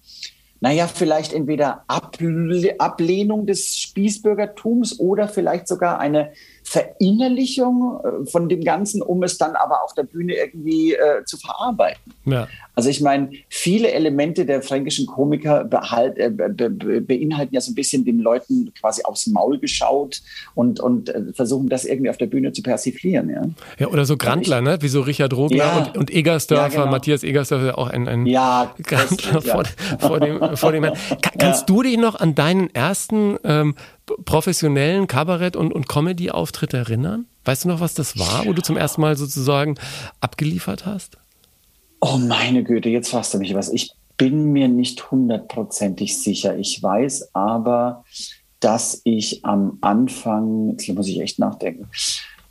[0.61, 6.33] naja, vielleicht entweder Ablehnung des Spießbürgertums oder vielleicht sogar eine
[6.69, 11.39] Verinnerlichung äh, von dem Ganzen, um es dann aber auf der Bühne irgendwie äh, zu
[11.39, 12.13] verarbeiten.
[12.27, 12.47] Ja.
[12.75, 17.73] Also ich meine, viele Elemente der fränkischen Komiker behalt, äh, be, be, beinhalten ja so
[17.73, 20.21] ein bisschen den Leuten quasi aufs Maul geschaut
[20.55, 23.31] und, und äh, versuchen das irgendwie auf der Bühne zu persiflieren.
[23.31, 23.43] Ja,
[23.79, 24.77] ja oder so Grandler, ne?
[24.83, 25.79] wie so Richard Rogler ja.
[25.79, 26.91] und, und Egersdörfer, genau.
[26.91, 29.65] Matthias Egersdörfer, auch ein, ein ja, Grandler vor,
[29.99, 30.99] vor, dem, vor dem Herrn.
[31.39, 33.75] Kannst du dich noch an deinen ersten ähm,
[34.25, 37.27] professionellen Kabarett- und, und Comedy-Auftritt erinnern?
[37.45, 39.77] Weißt du noch, was das war, wo du zum ersten Mal sozusagen
[40.21, 41.19] abgeliefert hast?
[42.01, 43.73] Oh meine Güte, jetzt fragst du mich was.
[43.73, 46.57] Ich bin mir nicht hundertprozentig sicher.
[46.59, 48.05] Ich weiß aber,
[48.61, 51.89] dass ich am Anfang, jetzt muss ich echt nachdenken,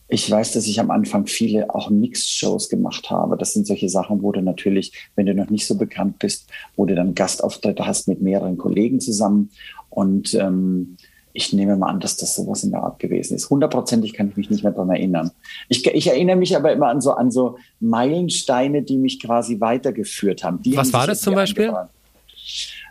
[0.09, 3.35] ich weiß, dass ich am Anfang viele auch Mix-Shows gemacht habe.
[3.35, 6.85] Das sind solche Sachen, wo du natürlich, wenn du noch nicht so bekannt bist, wo
[6.85, 9.49] du dann Gastauftritte hast mit mehreren Kollegen zusammen.
[9.89, 10.95] Und ähm,
[11.37, 13.51] ich nehme mal an, dass das sowas in der Art gewesen ist.
[13.51, 15.29] Hundertprozentig kann ich mich nicht mehr daran erinnern.
[15.69, 20.43] Ich, ich, erinnere mich aber immer an so, an so Meilensteine, die mich quasi weitergeführt
[20.43, 20.63] haben.
[20.63, 21.71] Die Was haben war das zum Beispiel?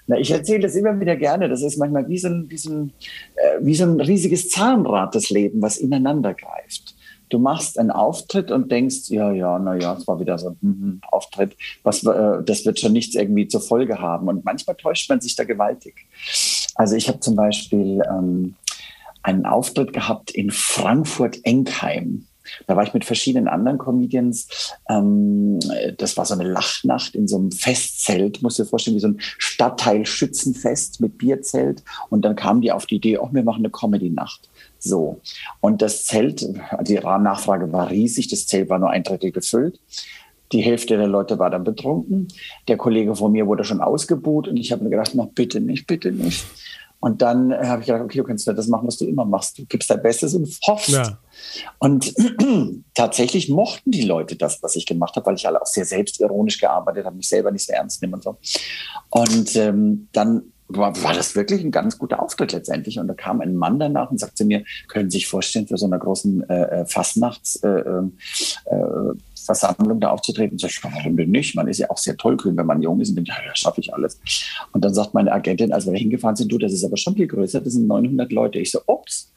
[0.07, 1.49] Na, ich erzähle das immer wieder gerne.
[1.49, 2.93] Das ist manchmal wie so ein, wie so ein,
[3.35, 6.96] äh, wie so ein riesiges Zahnrad, das Leben, was ineinander greift
[7.29, 10.59] du machst einen Auftritt und denkst, ja, ja, na ja, es war wieder so ein
[10.61, 14.29] hm, Auftritt, was, äh, das wird schon nichts irgendwie zur Folge haben.
[14.29, 16.07] Und manchmal täuscht man sich da gewaltig.
[16.75, 18.55] Also ich habe zum Beispiel ähm,
[19.23, 22.27] einen Auftritt gehabt in Frankfurt-Enkheim.
[22.67, 24.77] Da war ich mit verschiedenen anderen Comedians.
[24.89, 25.59] Ähm,
[25.99, 29.09] das war so eine Lachnacht in so einem Festzelt, musst du dir vorstellen, wie so
[29.09, 31.83] ein Stadtteil-Schützenfest mit Bierzelt.
[32.09, 34.49] Und dann kamen die auf die Idee, oh, wir machen eine Comedy-Nacht.
[34.87, 35.21] So.
[35.61, 36.47] Und das Zelt,
[36.83, 39.81] die Nachfrage war riesig, das Zelt war nur ein Drittel gefüllt.
[40.53, 42.29] Die Hälfte der Leute war dann betrunken.
[42.69, 45.87] Der Kollege von mir wurde schon ausgebuht und ich habe mir gedacht, noch bitte nicht,
[45.87, 46.45] bitte nicht.
[47.01, 49.59] Und dann habe ich gedacht, okay, du kannst das machen, was du immer machst.
[49.59, 50.89] Du gibst dein Bestes und hoffst.
[50.89, 51.19] Ja.
[51.79, 52.15] Und
[52.95, 56.59] tatsächlich mochten die Leute das, was ich gemacht habe, weil ich alle auch sehr selbstironisch
[56.59, 58.39] gearbeitet habe, mich selber nicht so ernst nehmen und so.
[59.11, 62.99] Und ähm, dann war, war das wirklich ein ganz guter Auftritt letztendlich.
[62.99, 65.87] Und da kam ein Mann danach und sagte mir, können Sie sich vorstellen, für so
[65.87, 68.03] einer großen äh, äh Fastnachts äh, äh,
[68.67, 69.15] äh
[69.47, 70.59] Versammlung da aufzutreten.
[70.61, 71.55] Ich, warum denn nicht?
[71.55, 73.81] Man ist ja auch sehr tollkühn, wenn man jung ist und denkt, ja, ja schaffe
[73.81, 74.21] ich alles.
[74.73, 77.29] Und dann sagt meine Agentin, als wir hingefahren sind, du, das ist aber schon viel
[77.29, 78.59] größer, das sind 900 Leute.
[78.59, 79.33] Ich so, ups.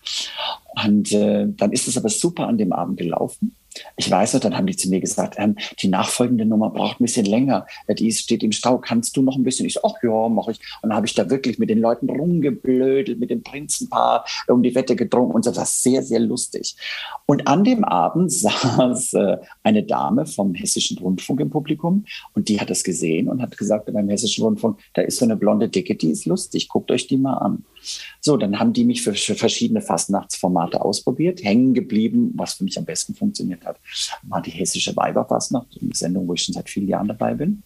[0.84, 3.56] Und äh, dann ist es aber super an dem Abend gelaufen.
[3.98, 7.06] Ich weiß noch, dann haben die zu mir gesagt, ähm, die nachfolgende Nummer braucht ein
[7.06, 7.68] bisschen länger.
[7.88, 8.80] Die steht im Stau.
[8.80, 9.66] Kannst du noch ein bisschen?
[9.66, 10.60] Ich so, ach ja, mache ich.
[10.82, 14.76] Und dann habe ich da wirklich mit den Leuten rumgeblödelt, mit dem Prinzenpaar um die
[14.76, 15.52] Wette gedrungen und so.
[15.52, 16.76] Das war sehr, sehr lustig.
[17.26, 22.60] Und an dem Abend saß äh, eine Dame vom Hessischen Rundfunk im Publikum und die
[22.60, 25.96] hat das gesehen und hat gesagt beim Hessischen Rundfunk, da ist so eine blonde Dicke,
[25.96, 27.66] die ist lustig, guckt euch die mal an.
[28.22, 31.44] So, dann haben die mich für, verschiedene Fastnachtsformate ausprobiert.
[31.44, 33.80] Hängen geblieben, was für mich am besten funktioniert hat,
[34.24, 37.64] war die hessische Weiberfastnacht, eine Sendung, wo ich schon seit vielen Jahren dabei bin.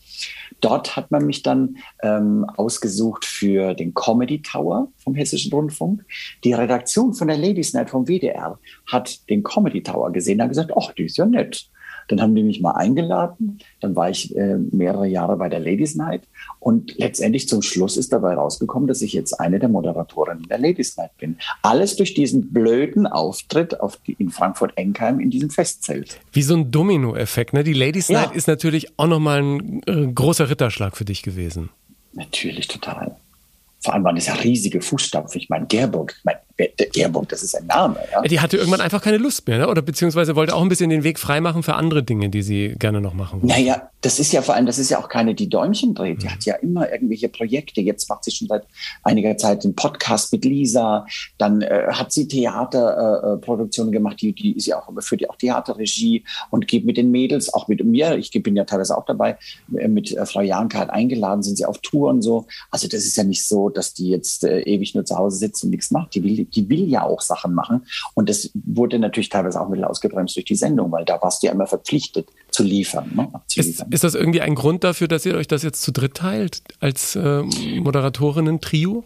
[0.61, 6.05] Dort hat man mich dann ähm, ausgesucht für den Comedy Tower vom Hessischen Rundfunk.
[6.43, 8.59] Die Redaktion von der Ladies Night vom WDR
[8.91, 11.69] hat den Comedy Tower gesehen und hat gesagt, ach, die ist ja nett.
[12.07, 13.59] Dann haben die mich mal eingeladen.
[13.79, 16.23] Dann war ich äh, mehrere Jahre bei der Ladies Night.
[16.59, 20.97] Und letztendlich zum Schluss ist dabei rausgekommen, dass ich jetzt eine der Moderatorinnen der Ladies
[20.97, 21.37] Night bin.
[21.61, 26.19] Alles durch diesen blöden Auftritt auf die, in Frankfurt-Enkheim in diesem Festzelt.
[26.31, 27.53] Wie so ein Domino-Effekt.
[27.53, 27.63] Ne?
[27.63, 28.21] Die Ladies ja.
[28.21, 31.69] Night ist natürlich auch nochmal ein äh, großer Ritterschlag für dich gewesen.
[32.13, 33.17] Natürlich, total.
[33.83, 35.39] Vor allem waren es ja riesige Fußstapfen.
[35.41, 36.39] Ich meine, Gerburg, ich meine,
[36.93, 37.97] Gerburg, das ist ein Name.
[38.11, 38.21] Ja?
[38.21, 39.67] Die hatte irgendwann einfach keine Lust mehr, ne?
[39.67, 43.01] oder beziehungsweise wollte auch ein bisschen den Weg freimachen für andere Dinge, die sie gerne
[43.01, 43.53] noch machen wollte.
[43.53, 46.21] Naja, das ist ja vor allem, das ist ja auch keine, die Däumchen dreht.
[46.21, 46.31] Die mhm.
[46.31, 47.81] hat ja immer irgendwelche Projekte.
[47.81, 48.65] Jetzt macht sie schon seit
[49.01, 51.05] einiger Zeit den Podcast mit Lisa.
[51.37, 55.37] Dann äh, hat sie Theaterproduktionen äh, gemacht, die, die ist ja auch, führt ja auch
[55.37, 59.37] Theaterregie und geht mit den Mädels, auch mit mir, ich bin ja teilweise auch dabei,
[59.75, 62.45] äh, mit äh, Frau Janka hat eingeladen, sind sie auf Tour und so.
[62.69, 65.63] Also das ist ja nicht so, dass die jetzt äh, ewig nur zu Hause sitzt
[65.63, 66.15] und nichts macht.
[66.15, 67.85] Die will die will ja auch Sachen machen.
[68.13, 71.43] Und das wurde natürlich teilweise auch ein bisschen ausgebremst durch die Sendung, weil da warst
[71.43, 73.11] du ja immer verpflichtet zu liefern.
[73.15, 73.31] Ne?
[73.55, 76.61] Ist, ist, das irgendwie ein Grund dafür, dass ihr euch das jetzt zu dritt teilt
[76.79, 79.03] als äh, Moderatorinnen-Trio?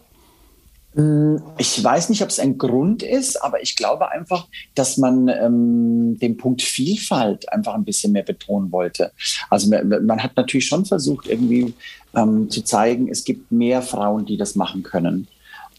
[0.94, 5.28] Mm, ich weiß nicht, ob es ein Grund ist, aber ich glaube einfach, dass man
[5.28, 9.12] ähm, den Punkt Vielfalt einfach ein bisschen mehr betonen wollte.
[9.50, 11.74] Also man, man hat natürlich schon versucht, irgendwie
[12.16, 15.28] ähm, zu zeigen, es gibt mehr Frauen, die das machen können.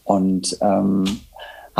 [0.04, 1.04] Und ähm,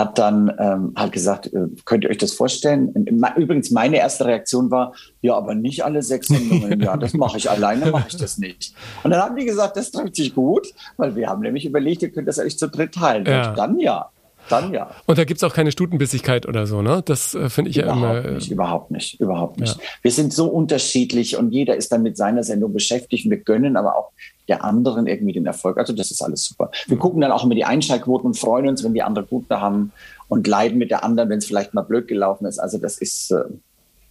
[0.00, 2.88] hat dann ähm, halt gesagt, äh, könnt ihr euch das vorstellen?
[3.36, 6.80] Übrigens, meine erste Reaktion war, ja, aber nicht alle sechs Sendungen.
[6.80, 8.74] Ja, das mache ich alleine, mache ich das nicht.
[9.04, 12.10] Und dann haben die gesagt, das trifft sich gut, weil wir haben nämlich überlegt, ihr
[12.10, 13.26] könnt das euch zu dritt teilen.
[13.26, 13.50] Ja.
[13.50, 14.08] Und dann ja.
[14.48, 14.90] Dann ja.
[15.06, 17.02] Und da gibt es auch keine Stutenbissigkeit oder so, ne?
[17.04, 18.30] Das äh, finde ich überhaupt ja immer.
[18.32, 19.76] Nicht, überhaupt nicht, überhaupt nicht.
[19.76, 19.82] Ja.
[20.02, 23.30] Wir sind so unterschiedlich und jeder ist dann mit seiner Sendung beschäftigt.
[23.30, 24.10] Wir gönnen aber auch
[24.50, 25.78] der anderen irgendwie den Erfolg.
[25.78, 26.70] Also das ist alles super.
[26.86, 27.00] Wir mhm.
[27.00, 29.92] gucken dann auch immer die Einschaltquoten und freuen uns, wenn die andere gute haben
[30.28, 32.58] und leiden mit der anderen, wenn es vielleicht mal blöd gelaufen ist.
[32.58, 33.44] Also das ist, äh,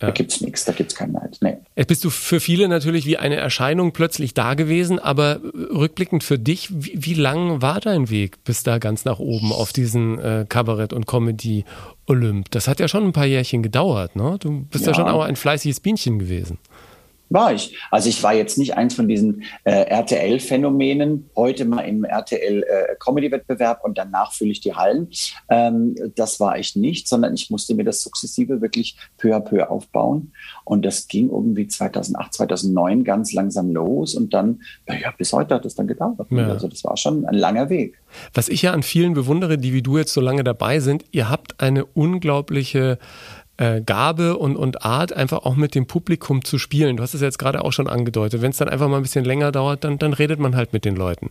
[0.01, 0.07] ja.
[0.07, 1.37] Da gibt's nichts, da gibt's keinen Neid.
[1.41, 1.57] Nee.
[1.75, 6.39] Jetzt bist du für viele natürlich wie eine Erscheinung plötzlich da gewesen, aber rückblickend für
[6.39, 10.45] dich, wie, wie lang war dein Weg bis da ganz nach oben auf diesen äh,
[10.47, 12.49] Kabarett- und Comedy-Olymp?
[12.51, 14.37] Das hat ja schon ein paar Jährchen gedauert, ne?
[14.39, 16.59] Du bist ja, ja schon auch ein fleißiges Bienchen gewesen.
[17.29, 17.77] War ich.
[17.91, 23.85] Also ich war jetzt nicht eins von diesen äh, RTL-Phänomenen, heute mal im RTL-Comedy-Wettbewerb äh,
[23.85, 25.09] und danach fülle ich die Hallen.
[25.49, 29.69] Ähm, das war ich nicht, sondern ich musste mir das sukzessive wirklich peu à peu
[29.69, 30.33] aufbauen.
[30.63, 35.65] Und das ging irgendwie 2008, 2009 ganz langsam los und dann, naja, bis heute hat
[35.65, 36.27] es dann gedauert.
[36.31, 36.47] Ja.
[36.47, 37.99] Also das war schon ein langer Weg.
[38.33, 41.29] Was ich ja an vielen bewundere, die wie du jetzt so lange dabei sind, ihr
[41.29, 42.97] habt eine unglaubliche
[43.59, 46.97] äh, Gabe und, und Art, einfach auch mit dem Publikum zu spielen.
[46.97, 48.41] Du hast es jetzt gerade auch schon angedeutet.
[48.41, 50.85] Wenn es dann einfach mal ein bisschen länger dauert, dann, dann redet man halt mit
[50.85, 51.29] den Leuten.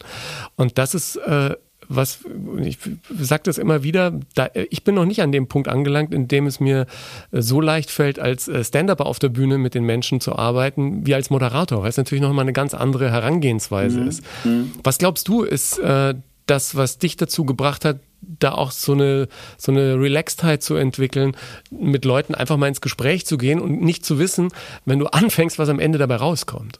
[0.56, 1.54] Und das ist äh,
[1.88, 2.20] was,
[2.60, 2.78] ich
[3.18, 6.46] sage das immer wieder, da, ich bin noch nicht an dem Punkt angelangt, in dem
[6.46, 6.86] es mir
[7.32, 11.14] so leicht fällt, als äh, Stand-Upper auf der Bühne mit den Menschen zu arbeiten, wie
[11.14, 14.08] als Moderator, weil es natürlich nochmal eine ganz andere Herangehensweise mhm.
[14.08, 14.22] ist.
[14.44, 14.72] Mhm.
[14.84, 16.14] Was glaubst du, ist äh,
[16.44, 21.36] das, was dich dazu gebracht hat, da auch so eine, so eine Relaxedheit zu entwickeln,
[21.70, 24.50] mit Leuten einfach mal ins Gespräch zu gehen und nicht zu wissen,
[24.84, 26.78] wenn du anfängst, was am Ende dabei rauskommt?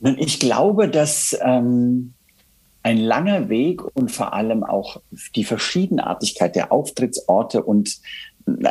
[0.00, 2.14] Ich glaube, dass ähm,
[2.82, 5.00] ein langer Weg und vor allem auch
[5.34, 7.98] die Verschiedenartigkeit der Auftrittsorte und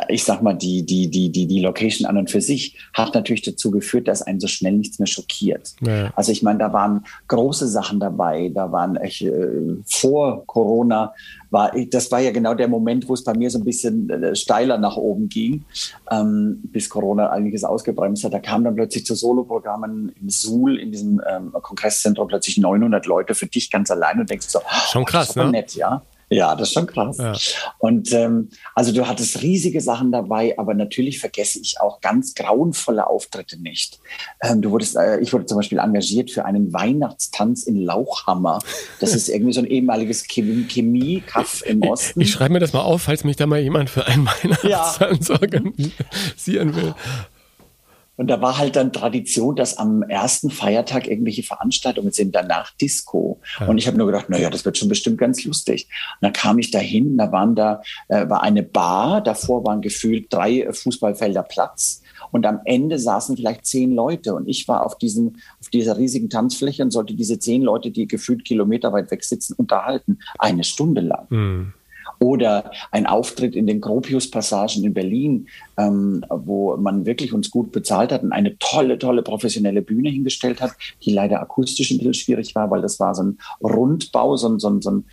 [0.08, 3.42] ich sag mal, die, die, die, die, die Location an und für sich hat natürlich
[3.42, 5.74] dazu geführt, dass einen so schnell nichts mehr schockiert.
[5.80, 6.12] Ja.
[6.16, 11.14] Also ich meine, da waren große Sachen dabei, da waren echt, äh, vor Corona
[11.50, 14.34] war, das war ja genau der Moment, wo es bei mir so ein bisschen äh,
[14.36, 15.64] steiler nach oben ging,
[16.10, 18.32] ähm, bis Corona einiges ausgebremst hat.
[18.32, 23.34] Da kamen dann plötzlich zu Soloprogrammen im Suhl, in diesem ähm, Kongresszentrum, plötzlich 900 Leute
[23.34, 25.50] für dich ganz allein und denkst so, schon krass, oh, ne?
[25.50, 26.02] nett, ja.
[26.32, 27.18] Ja, das ist schon krass.
[27.18, 27.34] Ja.
[27.78, 33.08] Und ähm, also du hattest riesige Sachen dabei, aber natürlich vergesse ich auch ganz grauenvolle
[33.08, 33.98] Auftritte nicht.
[34.40, 38.60] Ähm, du wurdest, äh, ich wurde zum Beispiel engagiert für einen Weihnachtstanz in Lauchhammer.
[39.00, 42.20] Das ist irgendwie so ein ehemaliges Chemie-Kaff im Osten.
[42.20, 45.34] Ich schreibe mir das mal auf, falls mich da mal jemand für einen Weihnachtstanz ja.
[45.40, 46.94] organisieren will.
[48.20, 53.40] Und da war halt dann Tradition, dass am ersten Feiertag irgendwelche Veranstaltungen sind, danach Disco.
[53.58, 53.66] Ja.
[53.66, 55.88] Und ich habe nur gedacht, naja, das wird schon bestimmt ganz lustig.
[56.20, 60.26] Und dann kam ich dahin, da waren da, äh, war eine Bar, davor waren gefühlt
[60.30, 62.02] drei Fußballfelder Platz.
[62.30, 64.34] Und am Ende saßen vielleicht zehn Leute.
[64.34, 68.06] Und ich war auf, diesen, auf dieser riesigen Tanzfläche und sollte diese zehn Leute, die
[68.06, 70.18] gefühlt kilometerweit weg sitzen, unterhalten.
[70.38, 71.24] Eine Stunde lang.
[71.30, 71.72] Mhm.
[72.20, 78.12] Oder ein Auftritt in den Gropius-Passagen in Berlin, ähm, wo man wirklich uns gut bezahlt
[78.12, 82.54] hat und eine tolle, tolle professionelle Bühne hingestellt hat, die leider akustisch ein bisschen schwierig
[82.54, 85.04] war, weil das war so ein Rundbau, so ein, so ein, so ein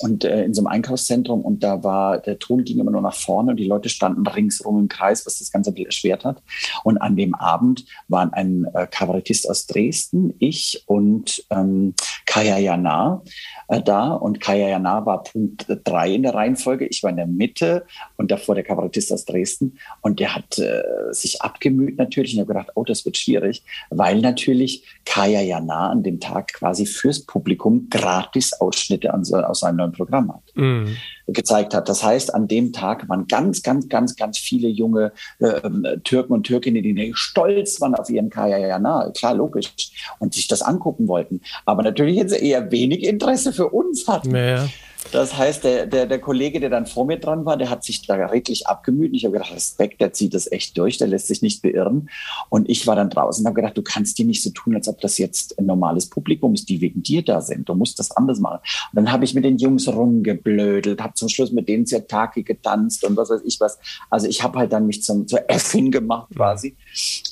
[0.00, 3.14] und äh, in so einem Einkaufszentrum und da war, der Ton ging immer nur nach
[3.14, 6.42] vorne und die Leute standen ringsrum im Kreis, was das Ganze ein bisschen erschwert hat.
[6.82, 11.94] Und an dem Abend waren ein äh, Kabarettist aus Dresden, ich und ähm,
[12.26, 13.22] Kaya Jana
[13.68, 16.86] äh, da und Kaya Jana war Punkt drei in der Reihenfolge.
[16.86, 20.82] Ich war in der Mitte und davor der Kabarettist aus Dresden und der hat äh,
[21.10, 26.02] sich abgemüht natürlich und habe gedacht, oh, das wird schwierig, weil natürlich Kaya Jana an
[26.02, 30.42] dem Tag quasi fürs Publikum gratis Ausschnitte aus seinem neuen Programm hat.
[30.54, 31.88] Mhm gezeigt hat.
[31.88, 36.44] Das heißt, an dem Tag waren ganz, ganz, ganz, ganz viele junge äh, Türken und
[36.44, 39.72] Türkinnen, die stolz waren auf ihren Kaya Jana, klar, logisch,
[40.18, 41.40] und sich das angucken wollten.
[41.64, 44.32] Aber natürlich jetzt eher wenig Interesse für uns hatten.
[44.32, 44.68] Naja.
[45.12, 48.06] Das heißt, der, der, der Kollege, der dann vor mir dran war, der hat sich
[48.06, 49.12] da redlich abgemüht.
[49.14, 52.08] Ich habe gedacht, Respekt, der zieht das echt durch, der lässt sich nicht beirren.
[52.48, 54.88] Und ich war dann draußen und habe gedacht, du kannst dir nicht so tun, als
[54.88, 57.68] ob das jetzt ein normales Publikum ist, die wegen dir da sind.
[57.68, 58.60] Du musst das anders machen.
[58.92, 63.04] Und dann habe ich mit den Jungs rumgeblödelt, habe zum Schluss mit denen Zertaki getanzt
[63.04, 63.78] und was weiß ich was.
[64.10, 66.76] Also ich habe halt dann mich zum, zur Effin gemacht quasi.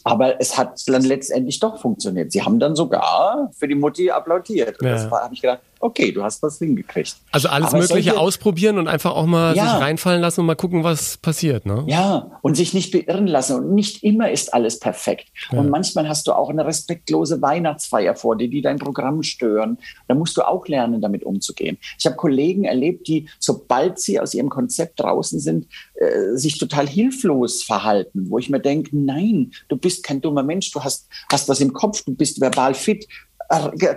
[0.04, 2.32] Aber es hat dann letztendlich doch funktioniert.
[2.32, 4.80] Sie haben dann sogar für die Mutti applaudiert.
[4.80, 4.94] Und ja.
[4.94, 7.16] das habe ich gedacht, okay, du hast was hingekriegt.
[7.32, 10.46] Also alles Aber Mögliche solche, ausprobieren und einfach auch mal ja, sich reinfallen lassen und
[10.46, 11.66] mal gucken, was passiert.
[11.66, 11.84] Ne?
[11.88, 13.56] Ja, und sich nicht beirren lassen.
[13.56, 15.28] Und nicht immer ist alles perfekt.
[15.50, 15.58] Ja.
[15.58, 19.78] Und manchmal hast du auch eine respektlose Weihnachtsfeier vor dir, die dein Programm stören.
[20.06, 21.78] Da musst du auch lernen, damit umzugehen.
[21.98, 25.66] Ich habe Kollegen erlebt, die, sobald sie aus ihrem Konzept draußen sind,
[25.96, 30.70] äh, sich total hilflos verhalten, wo ich mir denke, nein, du bist kein dummer Mensch,
[30.70, 33.08] du hast, hast was im Kopf, du bist verbal fit,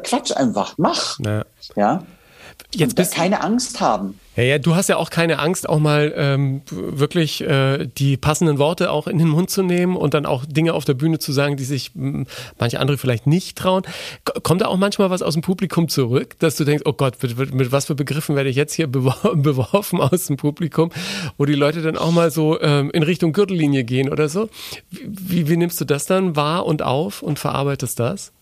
[0.04, 1.20] Quatsch einfach, mach.
[1.20, 1.46] Ja.
[1.76, 2.04] ja?
[2.74, 4.20] Jetzt bist keine Angst haben.
[4.36, 8.58] Ja, ja, du hast ja auch keine Angst, auch mal ähm, wirklich äh, die passenden
[8.58, 11.32] Worte auch in den Mund zu nehmen und dann auch Dinge auf der Bühne zu
[11.32, 13.84] sagen, die sich manche andere vielleicht nicht trauen.
[14.44, 17.38] Kommt da auch manchmal was aus dem Publikum zurück, dass du denkst, oh Gott, mit,
[17.38, 20.92] mit, mit was für Begriffen werde ich jetzt hier bewor beworfen aus dem Publikum,
[21.38, 24.50] wo die Leute dann auch mal so ähm, in Richtung Gürtellinie gehen oder so?
[24.92, 28.34] Wie, wie nimmst du das dann wahr und auf und verarbeitest das?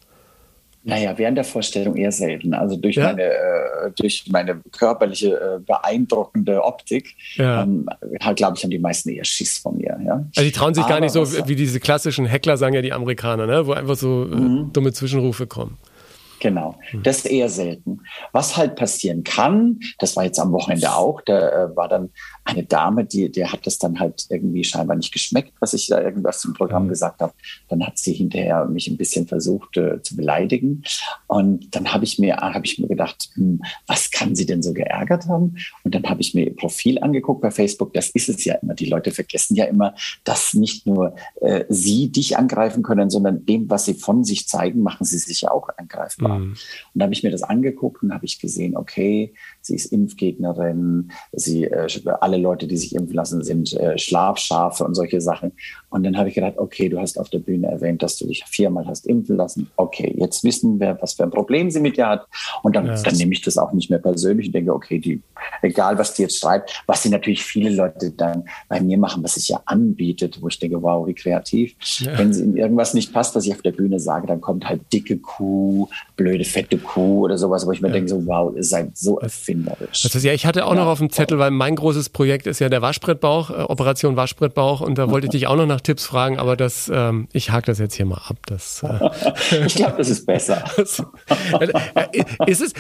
[0.86, 2.54] Naja, während der Vorstellung eher selten.
[2.54, 3.06] Also durch, ja?
[3.06, 7.64] meine, äh, durch meine körperliche, äh, beeindruckende Optik, ja.
[7.64, 7.88] ähm,
[8.22, 9.98] halt, glaube ich, haben die meisten eher Schiss von mir.
[10.06, 10.26] Ja?
[10.36, 12.92] Also die trauen sich Aber gar nicht so, wie diese klassischen Heckler, sagen ja die
[12.92, 13.66] Amerikaner, ne?
[13.66, 14.74] wo einfach so äh, mhm.
[14.74, 15.78] dumme Zwischenrufe kommen.
[16.44, 17.04] Genau, hm.
[17.04, 18.02] das ist eher selten.
[18.34, 22.10] Was halt passieren kann, das war jetzt am Wochenende auch, da äh, war dann
[22.46, 26.02] eine Dame, die, der hat das dann halt irgendwie scheinbar nicht geschmeckt, was ich da
[26.02, 26.90] irgendwas im Programm mhm.
[26.90, 27.34] gesagt habe.
[27.70, 30.84] Dann hat sie hinterher mich ein bisschen versucht äh, zu beleidigen.
[31.28, 34.74] Und dann habe ich mir, habe ich mir gedacht, hm, was kann sie denn so
[34.74, 35.56] geärgert haben?
[35.84, 37.94] Und dann habe ich mir ihr Profil angeguckt bei Facebook.
[37.94, 38.74] Das ist es ja immer.
[38.74, 43.70] Die Leute vergessen ja immer, dass nicht nur äh, sie dich angreifen können, sondern dem,
[43.70, 46.40] was sie von sich zeigen, machen sie sich ja auch angreifbar.
[46.40, 46.52] Mhm.
[46.52, 46.58] Und
[46.94, 51.64] da habe ich mir das angeguckt und habe ich gesehen, okay, sie ist Impfgegnerin, sie
[51.64, 51.88] äh,
[52.22, 55.54] alle Leute, die sich impfen lassen, sind äh, Schlafschafe und solche Sachen.
[55.94, 58.44] Und dann habe ich gedacht, okay, du hast auf der Bühne erwähnt, dass du dich
[58.46, 59.70] viermal hast impfen lassen.
[59.76, 62.28] Okay, jetzt wissen wir, was für ein Problem sie mit dir hat.
[62.64, 63.02] Und dann, ja.
[63.02, 65.22] dann nehme ich das auch nicht mehr persönlich und denke, okay, die,
[65.62, 69.36] egal was die jetzt schreibt, was sie natürlich viele Leute dann bei mir machen, was
[69.36, 71.76] sich ja anbietet, wo ich denke, wow, wie kreativ.
[72.00, 72.18] Ja.
[72.18, 75.18] Wenn ihnen irgendwas nicht passt, was ich auf der Bühne sage, dann kommt halt dicke
[75.18, 77.94] Kuh, blöde, fette Kuh oder sowas, wo ich mir ja.
[77.94, 81.10] denke, so, wow, ihr seid so erfinderisch ist ja, ich hatte auch noch auf dem
[81.10, 85.28] Zettel, weil mein großes Projekt ist ja der Waschbrettbauch, äh, Operation Waschbrettbauch und da wollte
[85.28, 88.06] ich dich auch noch nach Tipps fragen, aber das, ähm, ich hake das jetzt hier
[88.06, 88.38] mal ab.
[88.46, 90.64] Das, äh, ich glaube, das ist besser.
[91.60, 92.74] Äh, ist es,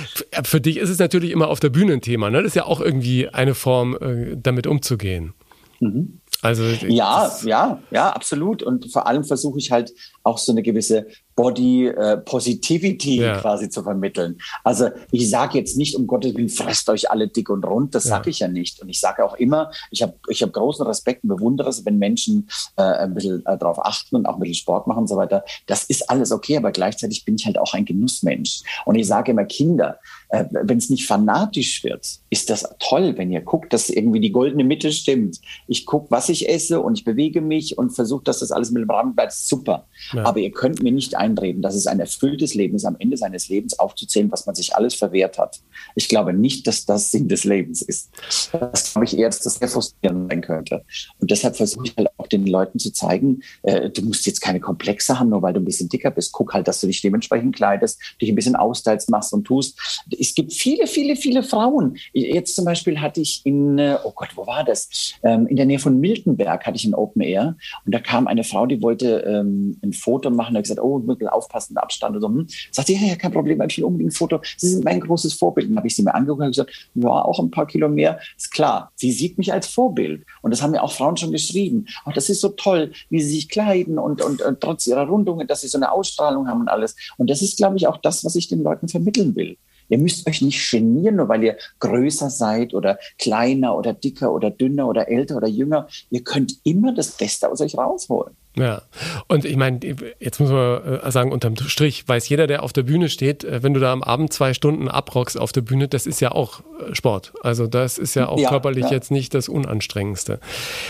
[0.43, 2.39] für dich ist es natürlich immer auf der Bühne ein Thema, ne?
[2.39, 5.33] Das ist ja auch irgendwie eine Form, äh, damit umzugehen.
[5.79, 6.19] Mhm.
[6.41, 8.63] Also ja, ja, ja, absolut.
[8.63, 13.39] Und vor allem versuche ich halt auch so eine gewisse Body äh, Positivity ja.
[13.39, 14.37] quasi zu vermitteln.
[14.63, 18.05] Also ich sage jetzt nicht, um Gottes Willen, fresst euch alle dick und rund, das
[18.05, 18.11] ja.
[18.11, 18.81] sage ich ja nicht.
[18.81, 21.97] Und ich sage auch immer, ich habe ich hab großen Respekt und bewundere es, wenn
[21.97, 25.17] Menschen äh, ein bisschen äh, darauf achten und auch ein bisschen Sport machen und so
[25.17, 25.43] weiter.
[25.65, 28.61] Das ist alles okay, aber gleichzeitig bin ich halt auch ein Genussmensch.
[28.85, 29.99] Und ich sage immer, Kinder,
[30.33, 34.31] äh, wenn es nicht fanatisch wird, ist das toll, wenn ihr guckt, dass irgendwie die
[34.31, 35.39] goldene Mitte stimmt.
[35.67, 38.81] Ich gucke, was ich esse und ich bewege mich und versuche, dass das alles mit
[38.81, 39.33] dem Rahmen bleibt.
[39.33, 39.85] Super.
[40.11, 40.25] Ja.
[40.25, 43.47] Aber ihr könnt mir nicht einreden, dass es ein erfülltes Leben ist, am Ende seines
[43.47, 45.61] Lebens aufzuzählen, was man sich alles verwehrt hat.
[45.93, 48.09] Ich glaube nicht, dass das Sinn des Lebens ist.
[48.51, 50.83] Das glaube ich eher, dass das sehr frustrierend sein könnte.
[51.19, 54.59] Und deshalb versuche ich halt auch den Leuten zu zeigen, äh, du musst jetzt keine
[54.59, 56.31] Komplexe haben, nur weil du ein bisschen dicker bist.
[56.31, 59.77] Guck halt, dass du dich dementsprechend kleidest, dich ein bisschen austeilst, machst und tust.
[60.23, 61.97] Es gibt viele, viele, viele Frauen.
[62.13, 64.87] Jetzt zum Beispiel hatte ich in, äh, oh Gott, wo war das?
[65.21, 68.45] Ähm, in der Nähe von Miltenberg hatte ich ein Open Air und da kam eine
[68.45, 70.53] Frau, die wollte ähm, ein Foto machen.
[70.53, 72.29] Da hat gesagt, oh, ein bisschen aufpassen, Abstand und so.
[72.29, 72.47] Hm.
[72.71, 74.39] Sagt sie, ja, ja, kein Problem, ich will unbedingt ein Foto.
[74.55, 75.69] Sie sind mein großes Vorbild.
[75.69, 78.17] Dann habe ich sie mir angeguckt und gesagt, ja, auch ein paar Kilo mehr.
[78.37, 80.25] Ist klar, sie sieht mich als Vorbild.
[80.41, 81.87] Und das haben mir auch Frauen schon geschrieben.
[82.05, 85.47] Oh, das ist so toll, wie sie sich kleiden und, und, und trotz ihrer Rundungen,
[85.47, 86.95] dass sie so eine Ausstrahlung haben und alles.
[87.17, 89.57] Und das ist, glaube ich, auch das, was ich den Leuten vermitteln will.
[89.89, 94.49] Ihr müsst euch nicht genieren, nur weil ihr größer seid oder kleiner oder dicker oder
[94.49, 95.87] dünner oder älter oder jünger.
[96.09, 98.35] Ihr könnt immer das Beste aus euch rausholen.
[98.55, 98.83] Ja,
[99.27, 99.79] und ich meine,
[100.19, 103.63] jetzt muss man äh, sagen, unterm Strich weiß jeder, der auf der Bühne steht, äh,
[103.63, 106.59] wenn du da am Abend zwei Stunden abrockst auf der Bühne, das ist ja auch
[106.59, 107.33] äh, Sport.
[107.41, 108.91] Also das ist ja auch ja, körperlich ja.
[108.91, 110.39] jetzt nicht das Unanstrengendste.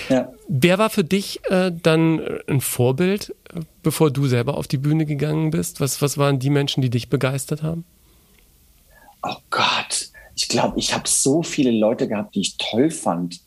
[0.09, 0.29] Ja.
[0.49, 3.33] Wer war für dich äh, dann ein Vorbild,
[3.81, 5.79] bevor du selber auf die Bühne gegangen bist?
[5.79, 7.85] Was, was waren die Menschen, die dich begeistert haben?
[9.23, 13.39] Oh Gott, ich glaube, ich habe so viele Leute gehabt, die ich toll fand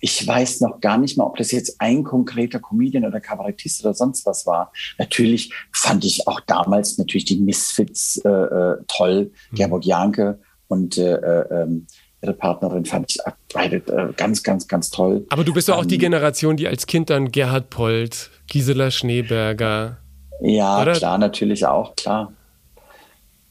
[0.00, 3.94] ich weiß noch gar nicht mal, ob das jetzt ein konkreter Comedian oder Kabarettist oder
[3.94, 4.72] sonst was war.
[4.98, 9.56] Natürlich fand ich auch damals natürlich die Misfits äh, äh, toll, mhm.
[9.56, 11.86] Gerburg Janke und äh, äh, ähm,
[12.20, 13.18] ihre Partnerin fand ich
[13.52, 15.26] beide äh, ganz, ganz, ganz toll.
[15.30, 18.90] Aber du bist ja auch die ähm, Generation, die als Kind dann Gerhard Polt, Gisela
[18.90, 19.98] Schneeberger.
[20.40, 20.92] Ja, oder?
[20.92, 22.32] klar, natürlich auch, klar.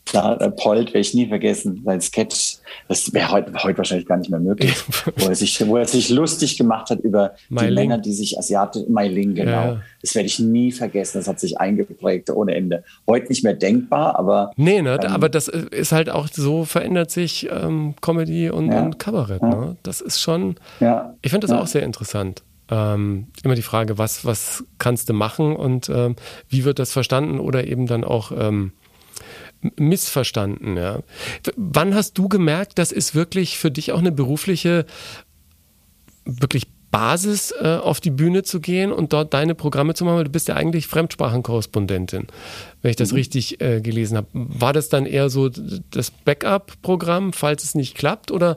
[0.08, 4.18] Klar, äh, Polt werde ich nie vergessen, sein Sketch, das wäre heute, heute wahrscheinlich gar
[4.18, 4.74] nicht mehr möglich,
[5.18, 7.90] wo, er sich, wo er sich lustig gemacht hat über Mai die Ling.
[7.90, 9.52] Männer, die sich asiatisch, Meiling, genau.
[9.52, 9.82] Ja.
[10.02, 12.86] Das werde ich nie vergessen, das hat sich eingeprägt ohne Ende.
[13.06, 14.52] Heute nicht mehr denkbar, aber.
[14.56, 18.84] Nee, ne, ähm, aber das ist halt auch so, verändert sich ähm, Comedy und, ja.
[18.84, 19.42] und Kabarett.
[19.42, 19.50] Ja.
[19.50, 19.78] Ne?
[19.84, 21.16] Das ist schon, ja.
[21.22, 22.44] ich finde das auch sehr interessant.
[22.70, 26.16] Ähm, immer die Frage, was, was kannst du machen und ähm,
[26.50, 28.72] wie wird das verstanden oder eben dann auch ähm,
[29.78, 30.78] missverstanden.
[30.78, 31.00] Ja.
[31.56, 34.86] Wann hast du gemerkt, das ist wirklich für dich auch eine berufliche,
[36.26, 40.24] wirklich Basis, äh, auf die Bühne zu gehen und dort deine Programme zu machen?
[40.24, 42.28] du bist ja eigentlich Fremdsprachenkorrespondentin,
[42.82, 43.18] wenn ich das mhm.
[43.18, 44.28] richtig äh, gelesen habe.
[44.34, 45.50] War das dann eher so
[45.92, 48.32] das Backup-Programm, falls es nicht klappt?
[48.32, 48.56] Oder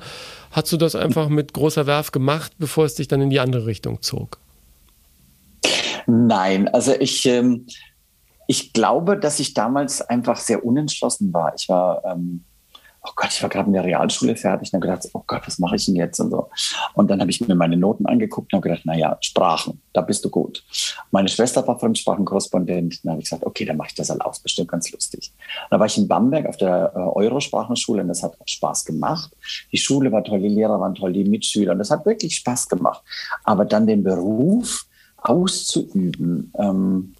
[0.53, 3.67] hast du das einfach mit großer Werf gemacht, bevor es dich dann in die andere
[3.67, 4.39] Richtung zog?
[6.07, 7.27] Nein, also ich.
[7.27, 7.67] Ähm
[8.51, 11.55] ich glaube, dass ich damals einfach sehr unentschlossen war.
[11.55, 12.45] Ich war ähm,
[13.07, 15.61] oh Gott, ich war gerade in der Realschule fertig und habe gedacht, oh Gott, was
[15.61, 16.51] mache ich denn jetzt und so.
[16.95, 20.25] Und dann habe ich mir meine Noten angeguckt und habe gedacht, naja, Sprachen, da bist
[20.25, 20.65] du gut.
[21.13, 23.05] Meine Schwester war Fremdsprachenkorrespondent.
[23.05, 25.33] Dann habe ich gesagt, okay, dann mache ich das halt aus, bestimmt ganz lustig.
[25.37, 28.85] Und da war ich in Bamberg auf der äh, Eurosprachenschule und das hat auch Spaß
[28.85, 29.31] gemacht.
[29.71, 32.69] Die Schule war toll, die Lehrer waren toll, die Mitschüler und das hat wirklich Spaß
[32.69, 33.05] gemacht.
[33.45, 34.87] Aber dann den Beruf
[35.23, 37.15] auszuüben, ähm,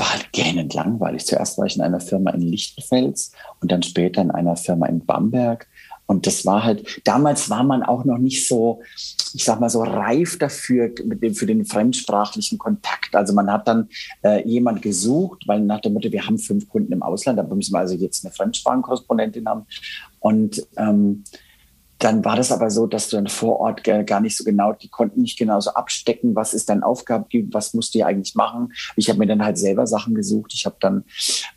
[0.00, 1.26] war halt gähnend langweilig.
[1.26, 5.04] Zuerst war ich in einer Firma in Lichtenfels und dann später in einer Firma in
[5.06, 5.68] Bamberg.
[6.06, 8.82] Und das war halt, damals war man auch noch nicht so,
[9.32, 13.14] ich sag mal so reif dafür, mit dem, für den fremdsprachlichen Kontakt.
[13.14, 13.88] Also man hat dann
[14.24, 17.72] äh, jemand gesucht, weil nach der Motto, wir haben fünf Kunden im Ausland, da müssen
[17.72, 19.66] wir also jetzt eine Fremdsprachenkorrespondentin haben.
[20.18, 21.22] Und ähm,
[22.00, 24.88] dann war das aber so, dass du dann vor Ort gar nicht so genau, die
[24.88, 28.72] konnten nicht genauso abstecken, was ist dein Aufgabe, was musst du hier eigentlich machen.
[28.96, 30.52] Ich habe mir dann halt selber Sachen gesucht.
[30.54, 31.04] Ich habe dann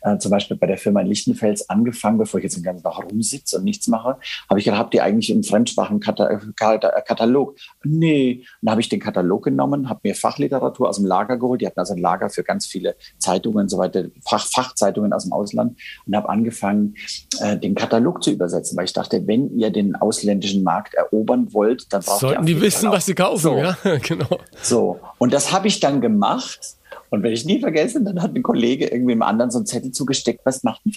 [0.02, 3.10] äh, zum Beispiel bei der Firma in Lichtenfels angefangen, bevor ich jetzt den ganzen Tag
[3.10, 4.18] rumsitze und nichts mache,
[4.50, 7.56] habe ich gedacht, habt ihr eigentlich im Fremdsprachenkatalog?
[7.82, 8.44] Nee.
[8.60, 11.62] Dann habe ich den Katalog genommen, habe mir Fachliteratur aus dem Lager geholt.
[11.62, 15.24] Die hatten also ein Lager für ganz viele Zeitungen und so weiter, Fach, Fachzeitungen aus
[15.24, 16.96] dem Ausland und habe angefangen,
[17.40, 21.52] äh, den Katalog zu übersetzen, weil ich dachte, wenn ihr den Ausländern ausländischen Markt erobern
[21.52, 23.56] wollt, dann braucht Sollten ihr die wissen, was sie kaufen, so.
[23.56, 24.38] ja, genau.
[24.62, 26.76] So, und das habe ich dann gemacht.
[27.10, 29.92] Und wenn ich nie vergessen, dann hat ein Kollege irgendwie im anderen so einen Zettel
[29.92, 30.92] zugesteckt, was macht ein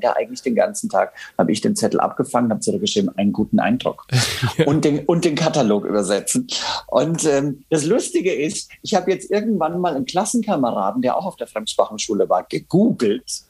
[0.00, 1.12] da eigentlich den ganzen Tag?
[1.38, 4.06] Habe ich den Zettel abgefangen, habe zurückgeschrieben, einen guten Eindruck
[4.58, 4.66] ja.
[4.66, 6.48] und, den, und den Katalog übersetzen.
[6.88, 11.36] Und ähm, das Lustige ist, ich habe jetzt irgendwann mal einen Klassenkameraden, der auch auf
[11.36, 13.44] der Fremdsprachenschule war, gegoogelt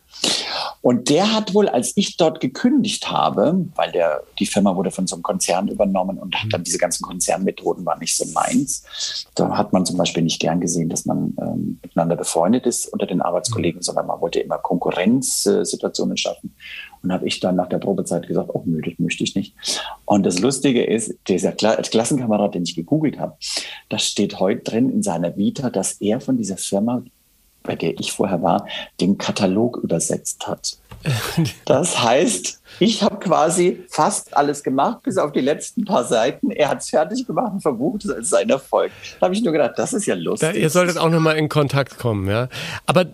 [0.83, 5.07] und der hat wohl, als ich dort gekündigt habe, weil der, die Firma wurde von
[5.07, 8.85] so einem Konzern übernommen und hat dann diese ganzen Konzernmethoden waren nicht so meins.
[9.37, 13.07] Da hat man zum Beispiel nicht gern gesehen, dass man ähm, miteinander befreundet ist unter
[13.07, 13.83] den Arbeitskollegen, mhm.
[13.83, 16.55] sondern man wollte immer Konkurrenzsituationen schaffen.
[17.03, 19.55] Und habe ich dann nach der Probezeit gesagt, oh nö, das möchte ich nicht.
[20.05, 23.37] Und das Lustige ist, dieser Klassenkamerad, den ich gegoogelt habe,
[23.89, 27.03] das steht heute drin in seiner Vita, dass er von dieser Firma
[27.63, 28.67] bei der ich vorher war,
[29.01, 30.79] den Katalog übersetzt hat.
[31.65, 36.51] Das heißt, ich habe quasi fast alles gemacht, bis auf die letzten paar Seiten.
[36.51, 38.93] Er hat es fertig gemacht und verbucht es als sein Erfolg.
[39.19, 40.53] Da habe ich nur gedacht, das ist ja lustig.
[40.53, 42.49] Da, ihr solltet auch nochmal in Kontakt kommen, ja.
[42.87, 43.07] Aber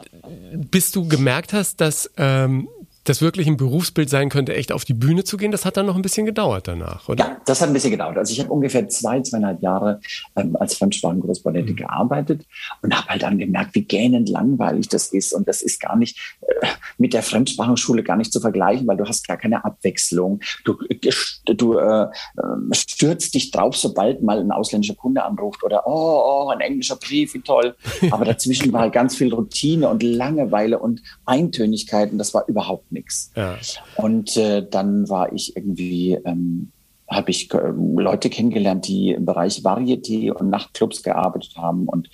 [0.52, 2.68] bis du gemerkt hast, dass ähm,
[3.08, 5.86] das wirklich ein Berufsbild sein könnte, echt auf die Bühne zu gehen, das hat dann
[5.86, 7.24] noch ein bisschen gedauert danach, oder?
[7.24, 8.18] Ja, das hat ein bisschen gedauert.
[8.18, 10.00] Also ich habe ungefähr zwei, zweieinhalb Jahre
[10.36, 11.78] ähm, als Fremdsprachenkorrespondentin mhm.
[11.78, 12.46] gearbeitet
[12.82, 15.32] und habe halt dann gemerkt, wie gähnend langweilig das ist.
[15.32, 16.66] Und das ist gar nicht äh,
[16.98, 20.40] mit der Fremdsprachenschule gar nicht zu vergleichen, weil du hast gar keine Abwechslung.
[20.64, 20.76] Du,
[21.44, 22.06] du äh,
[22.42, 26.96] ähm, stürzt dich drauf, sobald mal ein ausländischer Kunde anruft oder oh, oh, ein englischer
[26.96, 27.76] Brief, wie toll.
[28.10, 32.90] Aber dazwischen war halt ganz viel Routine und Langeweile und Eintönigkeit und das war überhaupt
[32.92, 33.30] nicht nichts.
[33.36, 33.56] Ja.
[33.96, 36.72] Und äh, dann war ich irgendwie, ähm,
[37.08, 42.10] habe ich äh, Leute kennengelernt, die im Bereich Varieté und Nachtclubs gearbeitet haben und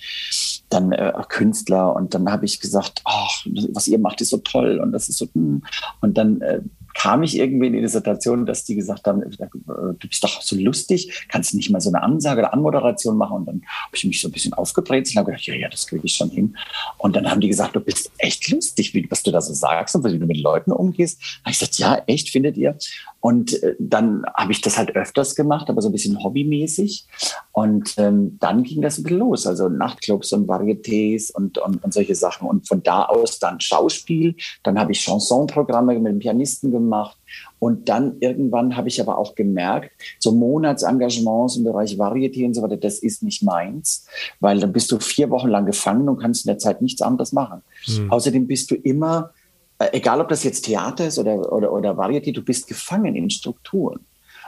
[0.69, 4.79] dann äh, Künstler und dann habe ich gesagt, ach, was ihr macht, ist so toll
[4.79, 5.63] und das ist so hm.
[6.01, 6.61] und dann äh,
[6.95, 10.55] kam ich irgendwie in die Situation, dass die gesagt haben, äh, du bist doch so
[10.55, 13.37] lustig, kannst nicht mal so eine Ansage oder Anmoderation machen?
[13.37, 15.85] Und dann habe ich mich so ein bisschen aufgebrezelt und habe gedacht, ja, ja, das
[15.85, 16.57] kriege ich schon hin.
[16.97, 20.05] Und dann haben die gesagt, du bist echt lustig, was du da so sagst und
[20.05, 21.21] wie du mit Leuten umgehst.
[21.21, 22.77] Da habe ich gesagt, ja, echt, findet ihr?
[23.25, 27.07] Und äh, dann habe ich das halt öfters gemacht, aber so ein bisschen hobbymäßig.
[27.53, 29.47] Und ähm, dann ging das ein bisschen los.
[29.47, 32.47] Also Nachtclubs und Varietés und, und, und solche Sachen.
[32.47, 34.35] Und von da aus dann Schauspiel.
[34.61, 37.17] Dann habe ich Chansonprogramme mit dem Pianisten gemacht.
[37.57, 42.61] Und dann irgendwann habe ich aber auch gemerkt, so Monatsengagements im Bereich Varieté und so
[42.61, 44.05] weiter, das ist nicht meins,
[44.39, 47.31] weil dann bist du vier Wochen lang gefangen und kannst in der Zeit nichts anderes
[47.31, 47.63] machen.
[47.87, 48.11] Mhm.
[48.11, 49.31] Außerdem bist du immer
[49.79, 53.99] egal ob das jetzt Theater ist oder, oder, oder Varieté, du bist gefangen in Strukturen.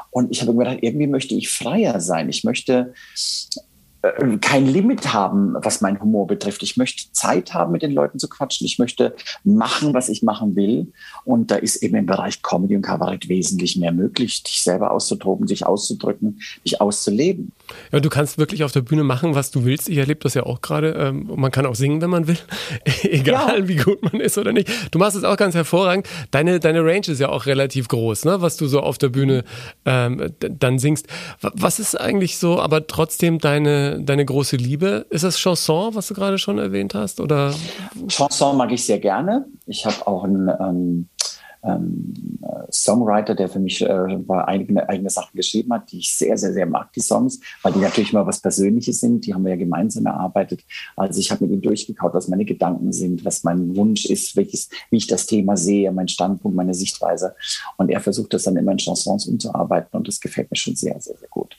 [0.09, 2.29] Und ich habe mir gedacht, irgendwie möchte ich freier sein.
[2.29, 2.93] Ich möchte
[4.01, 6.63] äh, kein Limit haben, was mein Humor betrifft.
[6.63, 8.65] Ich möchte Zeit haben, mit den Leuten zu quatschen.
[8.65, 10.93] Ich möchte machen, was ich machen will.
[11.25, 15.47] Und da ist eben im Bereich Comedy und Kabarett wesentlich mehr möglich, dich selber auszutoben,
[15.47, 17.51] sich auszudrücken, dich auszuleben.
[17.91, 19.89] Ja, du kannst wirklich auf der Bühne machen, was du willst.
[19.89, 20.91] Ich erlebe das ja auch gerade.
[20.91, 22.37] Ähm, man kann auch singen, wenn man will.
[23.03, 23.67] Egal, ja.
[23.67, 24.69] wie gut man ist oder nicht.
[24.91, 26.07] Du machst es auch ganz hervorragend.
[26.31, 28.41] Deine, deine Range ist ja auch relativ groß, ne?
[28.41, 29.43] was du so auf der Bühne
[29.85, 31.07] ähm, dann singst.
[31.41, 35.05] Was ist eigentlich so, aber trotzdem deine deine, große Liebe.
[35.09, 37.19] Ist das Chanson, was du gerade schon erwähnt hast?
[37.19, 37.53] Oder?
[38.07, 39.45] Chanson mag ich sehr gerne.
[39.65, 41.09] Ich habe auch ein, ähm,
[41.63, 46.37] ähm, äh, Songwriter, der für mich äh, eigene, eigene Sachen geschrieben hat, die ich sehr,
[46.37, 49.25] sehr, sehr mag, die Songs, weil die natürlich immer was Persönliches sind.
[49.25, 50.61] Die haben wir ja gemeinsam erarbeitet.
[50.95, 54.69] Also ich habe mit ihm durchgekaut, was meine Gedanken sind, was mein Wunsch ist, welches,
[54.89, 57.35] wie ich das Thema sehe, mein Standpunkt, meine Sichtweise.
[57.77, 60.99] Und er versucht das dann immer in Chansons umzuarbeiten und das gefällt mir schon sehr,
[60.99, 61.57] sehr, sehr gut.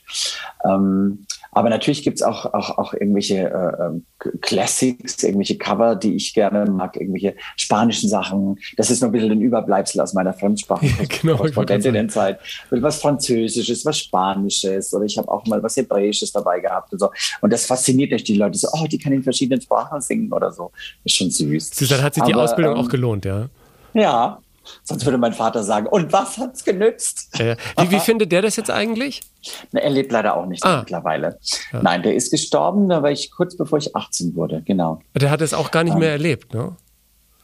[0.63, 4.05] Ähm, aber natürlich gibt's auch, auch, auch irgendwelche äh, ähm,
[4.41, 8.59] Classics, irgendwelche Cover, die ich gerne mag, irgendwelche spanischen Sachen.
[8.77, 10.85] Das ist nur ein bisschen ein Überbleibsel aus meiner Fremdsprache.
[10.85, 12.39] Ja, genau, Korrespondentin-Zeit.
[12.69, 17.11] Was Französisches, was Spanisches oder ich habe auch mal was Hebräisches dabei gehabt und so.
[17.41, 20.51] Und das fasziniert euch die Leute so, oh, die kann in verschiedenen Sprachen singen oder
[20.51, 20.71] so.
[21.03, 21.69] Ist schon süß.
[21.89, 23.47] Dann hat sich die Aber, Ausbildung ähm, auch gelohnt, ja?
[23.93, 24.39] Ja,
[24.83, 27.29] Sonst würde mein Vater sagen, und was hat's genützt?
[27.37, 27.55] Ja.
[27.77, 29.21] Wie, wie findet der das jetzt eigentlich?
[29.71, 30.79] Na, er lebt leider auch nicht ah.
[30.79, 31.39] mittlerweile.
[31.71, 31.81] Ja.
[31.81, 35.01] Nein, der ist gestorben, da war ich kurz bevor ich 18 wurde, genau.
[35.15, 36.75] Der hat es auch gar nicht mehr erlebt, ne?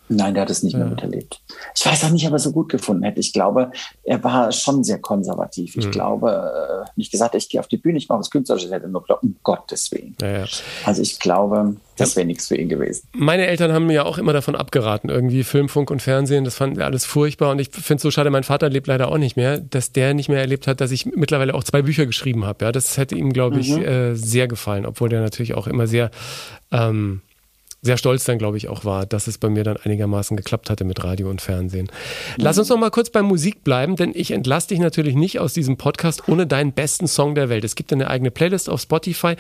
[0.07, 0.79] Nein, der hat es nicht ja.
[0.79, 1.41] mehr miterlebt.
[1.75, 3.19] Ich weiß auch nicht, ob er so gut gefunden hätte.
[3.19, 3.71] Ich glaube,
[4.03, 5.75] er war schon sehr konservativ.
[5.77, 5.91] Ich mhm.
[5.91, 9.01] glaube, äh, nicht gesagt, ich gehe auf die Bühne, ich mache was Künstlerisches, hätte nur
[9.01, 10.15] gedacht, um Gottes Willen.
[10.21, 10.45] Ja, ja.
[10.85, 13.07] Also ich glaube, das wäre nichts für ihn gewesen.
[13.13, 16.55] Meine Eltern haben mir ja auch immer davon abgeraten, irgendwie Film, Funk und Fernsehen, das
[16.55, 19.17] fanden wir alles furchtbar und ich finde es so schade, mein Vater lebt leider auch
[19.17, 22.45] nicht mehr, dass der nicht mehr erlebt hat, dass ich mittlerweile auch zwei Bücher geschrieben
[22.45, 22.65] habe.
[22.65, 23.83] Ja, das hätte ihm, glaube ich, mhm.
[23.83, 26.11] äh, sehr gefallen, obwohl der natürlich auch immer sehr
[26.71, 27.21] ähm,
[27.85, 30.83] sehr stolz dann, glaube ich, auch war, dass es bei mir dann einigermaßen geklappt hatte
[30.83, 31.87] mit Radio und Fernsehen.
[32.35, 35.53] Lass uns noch mal kurz bei Musik bleiben, denn ich entlasse dich natürlich nicht aus
[35.53, 37.63] diesem Podcast ohne deinen besten Song der Welt.
[37.63, 39.35] Es gibt eine eigene Playlist auf Spotify.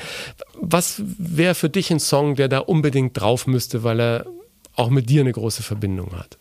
[0.61, 4.25] Was wäre für dich ein Song, der da unbedingt drauf müsste, weil er
[4.75, 6.37] auch mit dir eine große Verbindung hat?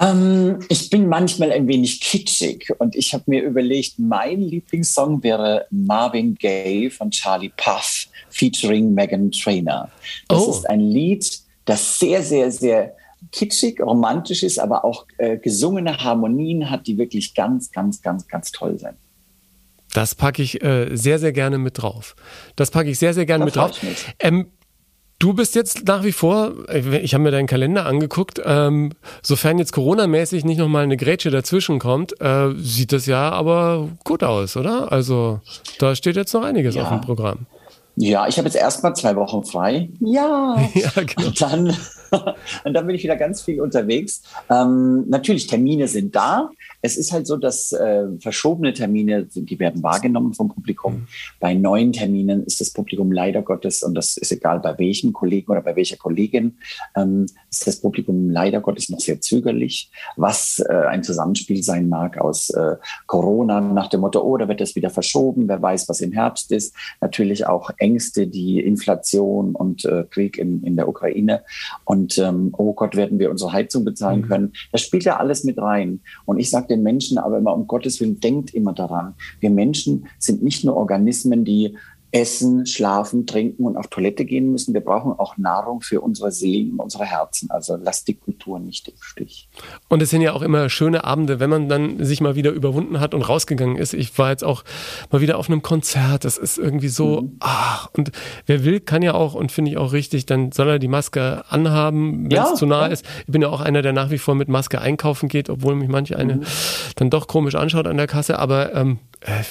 [0.00, 5.66] Ähm, ich bin manchmal ein wenig kitschig und ich habe mir überlegt, mein Lieblingssong wäre
[5.70, 9.90] Marvin Gaye von Charlie Puff featuring Megan Trainer.
[10.28, 10.50] Das oh.
[10.50, 12.94] ist ein Lied, das sehr, sehr, sehr
[13.32, 18.50] kitschig, romantisch ist, aber auch äh, gesungene Harmonien hat, die wirklich ganz, ganz, ganz, ganz
[18.50, 18.96] toll sind.
[19.92, 22.14] Das packe ich äh, sehr, sehr gerne mit drauf.
[22.56, 23.80] Das packe ich sehr, sehr gerne da mit drauf.
[24.20, 24.46] Ähm,
[25.20, 29.72] Du bist jetzt nach wie vor, ich habe mir deinen Kalender angeguckt, ähm, sofern jetzt
[29.72, 34.90] Corona-mäßig nicht nochmal eine Grätsche dazwischen kommt, äh, sieht das ja aber gut aus, oder?
[34.90, 35.40] Also
[35.78, 36.84] da steht jetzt noch einiges ja.
[36.84, 37.44] auf dem Programm.
[37.96, 39.90] Ja, ich habe jetzt erstmal zwei Wochen frei.
[40.00, 40.56] Ja.
[40.74, 41.26] ja genau.
[41.28, 41.76] Und dann,
[42.64, 44.22] und dann bin ich wieder ganz viel unterwegs.
[44.50, 46.50] Ähm, natürlich, Termine sind da.
[46.82, 50.94] Es ist halt so, dass äh, verschobene Termine, die werden wahrgenommen vom Publikum.
[50.94, 51.06] Mhm.
[51.38, 55.52] Bei neuen Terminen ist das Publikum leider Gottes, und das ist egal bei welchem Kollegen
[55.52, 56.58] oder bei welcher Kollegin,
[56.96, 62.18] ähm, ist das Publikum leider Gottes noch sehr zögerlich, was äh, ein Zusammenspiel sein mag
[62.18, 66.00] aus äh, Corona nach dem Motto, oh, da wird das wieder verschoben, wer weiß, was
[66.00, 66.74] im Herbst ist.
[67.00, 71.42] Natürlich auch Ängste, die Inflation und äh, Krieg in, in der Ukraine.
[71.84, 74.28] Und ähm, oh Gott, werden wir unsere Heizung bezahlen mhm.
[74.28, 74.52] können.
[74.72, 76.00] Das spielt ja alles mit rein.
[76.24, 79.14] Und ich sage den Menschen aber immer, um Gottes Willen, denkt immer daran.
[79.40, 81.76] Wir Menschen sind nicht nur Organismen, die
[82.12, 84.74] essen, schlafen, trinken und auf Toilette gehen müssen.
[84.74, 87.50] Wir brauchen auch Nahrung für unsere Seelen und unsere Herzen.
[87.50, 89.48] Also lasst die Kultur nicht im Stich.
[89.88, 92.98] Und es sind ja auch immer schöne Abende, wenn man dann sich mal wieder überwunden
[92.98, 93.94] hat und rausgegangen ist.
[93.94, 94.64] Ich war jetzt auch
[95.10, 96.24] mal wieder auf einem Konzert.
[96.24, 97.36] Das ist irgendwie so, mhm.
[97.40, 98.10] ach, und
[98.46, 101.44] wer will, kann ja auch und finde ich auch richtig, dann soll er die Maske
[101.48, 102.92] anhaben, wenn es ja, zu nah ja.
[102.92, 103.06] ist.
[103.26, 105.88] Ich bin ja auch einer, der nach wie vor mit Maske einkaufen geht, obwohl mich
[105.88, 106.42] manche eine mhm.
[106.96, 108.38] dann doch komisch anschaut an der Kasse.
[108.38, 109.09] Aber ähm, äh,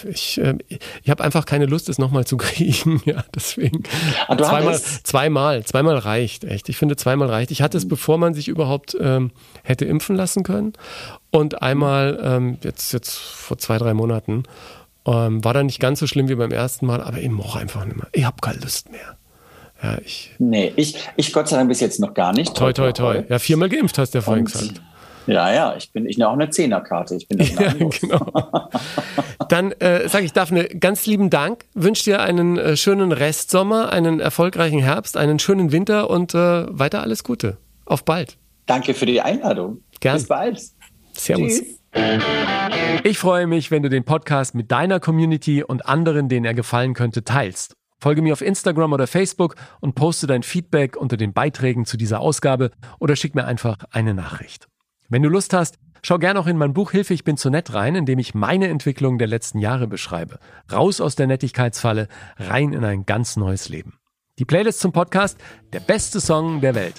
[0.10, 0.58] ich, äh,
[1.04, 3.02] ich habe einfach keine Lust, es nochmal zu kriegen.
[3.06, 3.84] Ja, deswegen.
[4.28, 6.70] Ah, zweimal, zweimal, zweimal reicht, echt.
[6.70, 7.52] Ich finde, zweimal reicht.
[7.52, 7.90] Ich hatte es, mhm.
[7.90, 9.32] bevor man sich überhaupt ähm,
[9.64, 10.74] hätte impfen lassen können.
[11.32, 14.44] Und einmal, ähm, jetzt, jetzt vor zwei, drei Monaten,
[15.06, 17.86] ähm, war dann nicht ganz so schlimm wie beim ersten Mal, aber eben auch einfach
[17.86, 18.08] nicht mehr.
[18.12, 19.18] Ich habe keine Lust mehr.
[19.82, 20.32] Ja, ich.
[20.40, 22.56] Nee, ich, ich Gott sei Dank bis jetzt noch gar nicht.
[22.56, 23.24] Toi, toi, toi.
[23.30, 24.82] Ja, viermal geimpft hast du ja vorhin gesagt.
[25.30, 27.16] Ja, ja, ich bin ich nehme auch eine Zehnerkarte.
[27.16, 28.32] Ich bin ja, genau.
[29.50, 31.66] Dann äh, sage ich Daphne, ganz lieben Dank.
[31.76, 37.04] Wünsche dir einen äh, schönen Restsommer, einen erfolgreichen Herbst, einen schönen Winter und äh, weiter
[37.04, 37.58] alles Gute.
[37.86, 38.38] Auf bald.
[38.66, 39.84] Danke für die Einladung.
[40.00, 40.18] Gern.
[40.18, 40.62] Bis bald.
[41.14, 41.60] Servus.
[41.60, 41.80] Tschüss.
[43.04, 46.94] Ich freue mich, wenn du den Podcast mit deiner Community und anderen, denen er gefallen
[46.94, 47.74] könnte, teilst.
[48.00, 52.20] Folge mir auf Instagram oder Facebook und poste dein Feedback unter den Beiträgen zu dieser
[52.20, 54.69] Ausgabe oder schick mir einfach eine Nachricht.
[55.12, 57.74] Wenn du Lust hast, schau gerne auch in mein Buch Hilfe, ich bin zu nett
[57.74, 60.38] rein, in dem ich meine Entwicklung der letzten Jahre beschreibe.
[60.72, 62.08] Raus aus der Nettigkeitsfalle,
[62.38, 63.98] rein in ein ganz neues Leben.
[64.38, 65.40] Die Playlist zum Podcast,
[65.74, 66.94] der beste Song der Welt,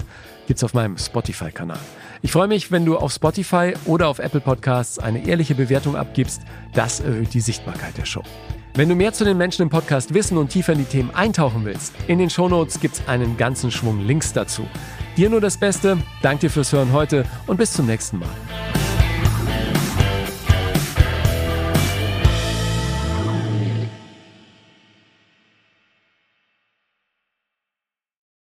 [0.48, 1.78] gibt's auf meinem Spotify-Kanal.
[2.20, 6.42] Ich freue mich, wenn du auf Spotify oder auf Apple Podcasts eine ehrliche Bewertung abgibst.
[6.74, 8.24] Das erhöht die Sichtbarkeit der Show.
[8.74, 11.64] Wenn du mehr zu den Menschen im Podcast wissen und tiefer in die Themen eintauchen
[11.64, 14.66] willst, in den Shownotes gibt's einen ganzen Schwung Links dazu.
[15.16, 18.79] Dir nur das Beste, danke dir fürs Hören heute und bis zum nächsten Mal.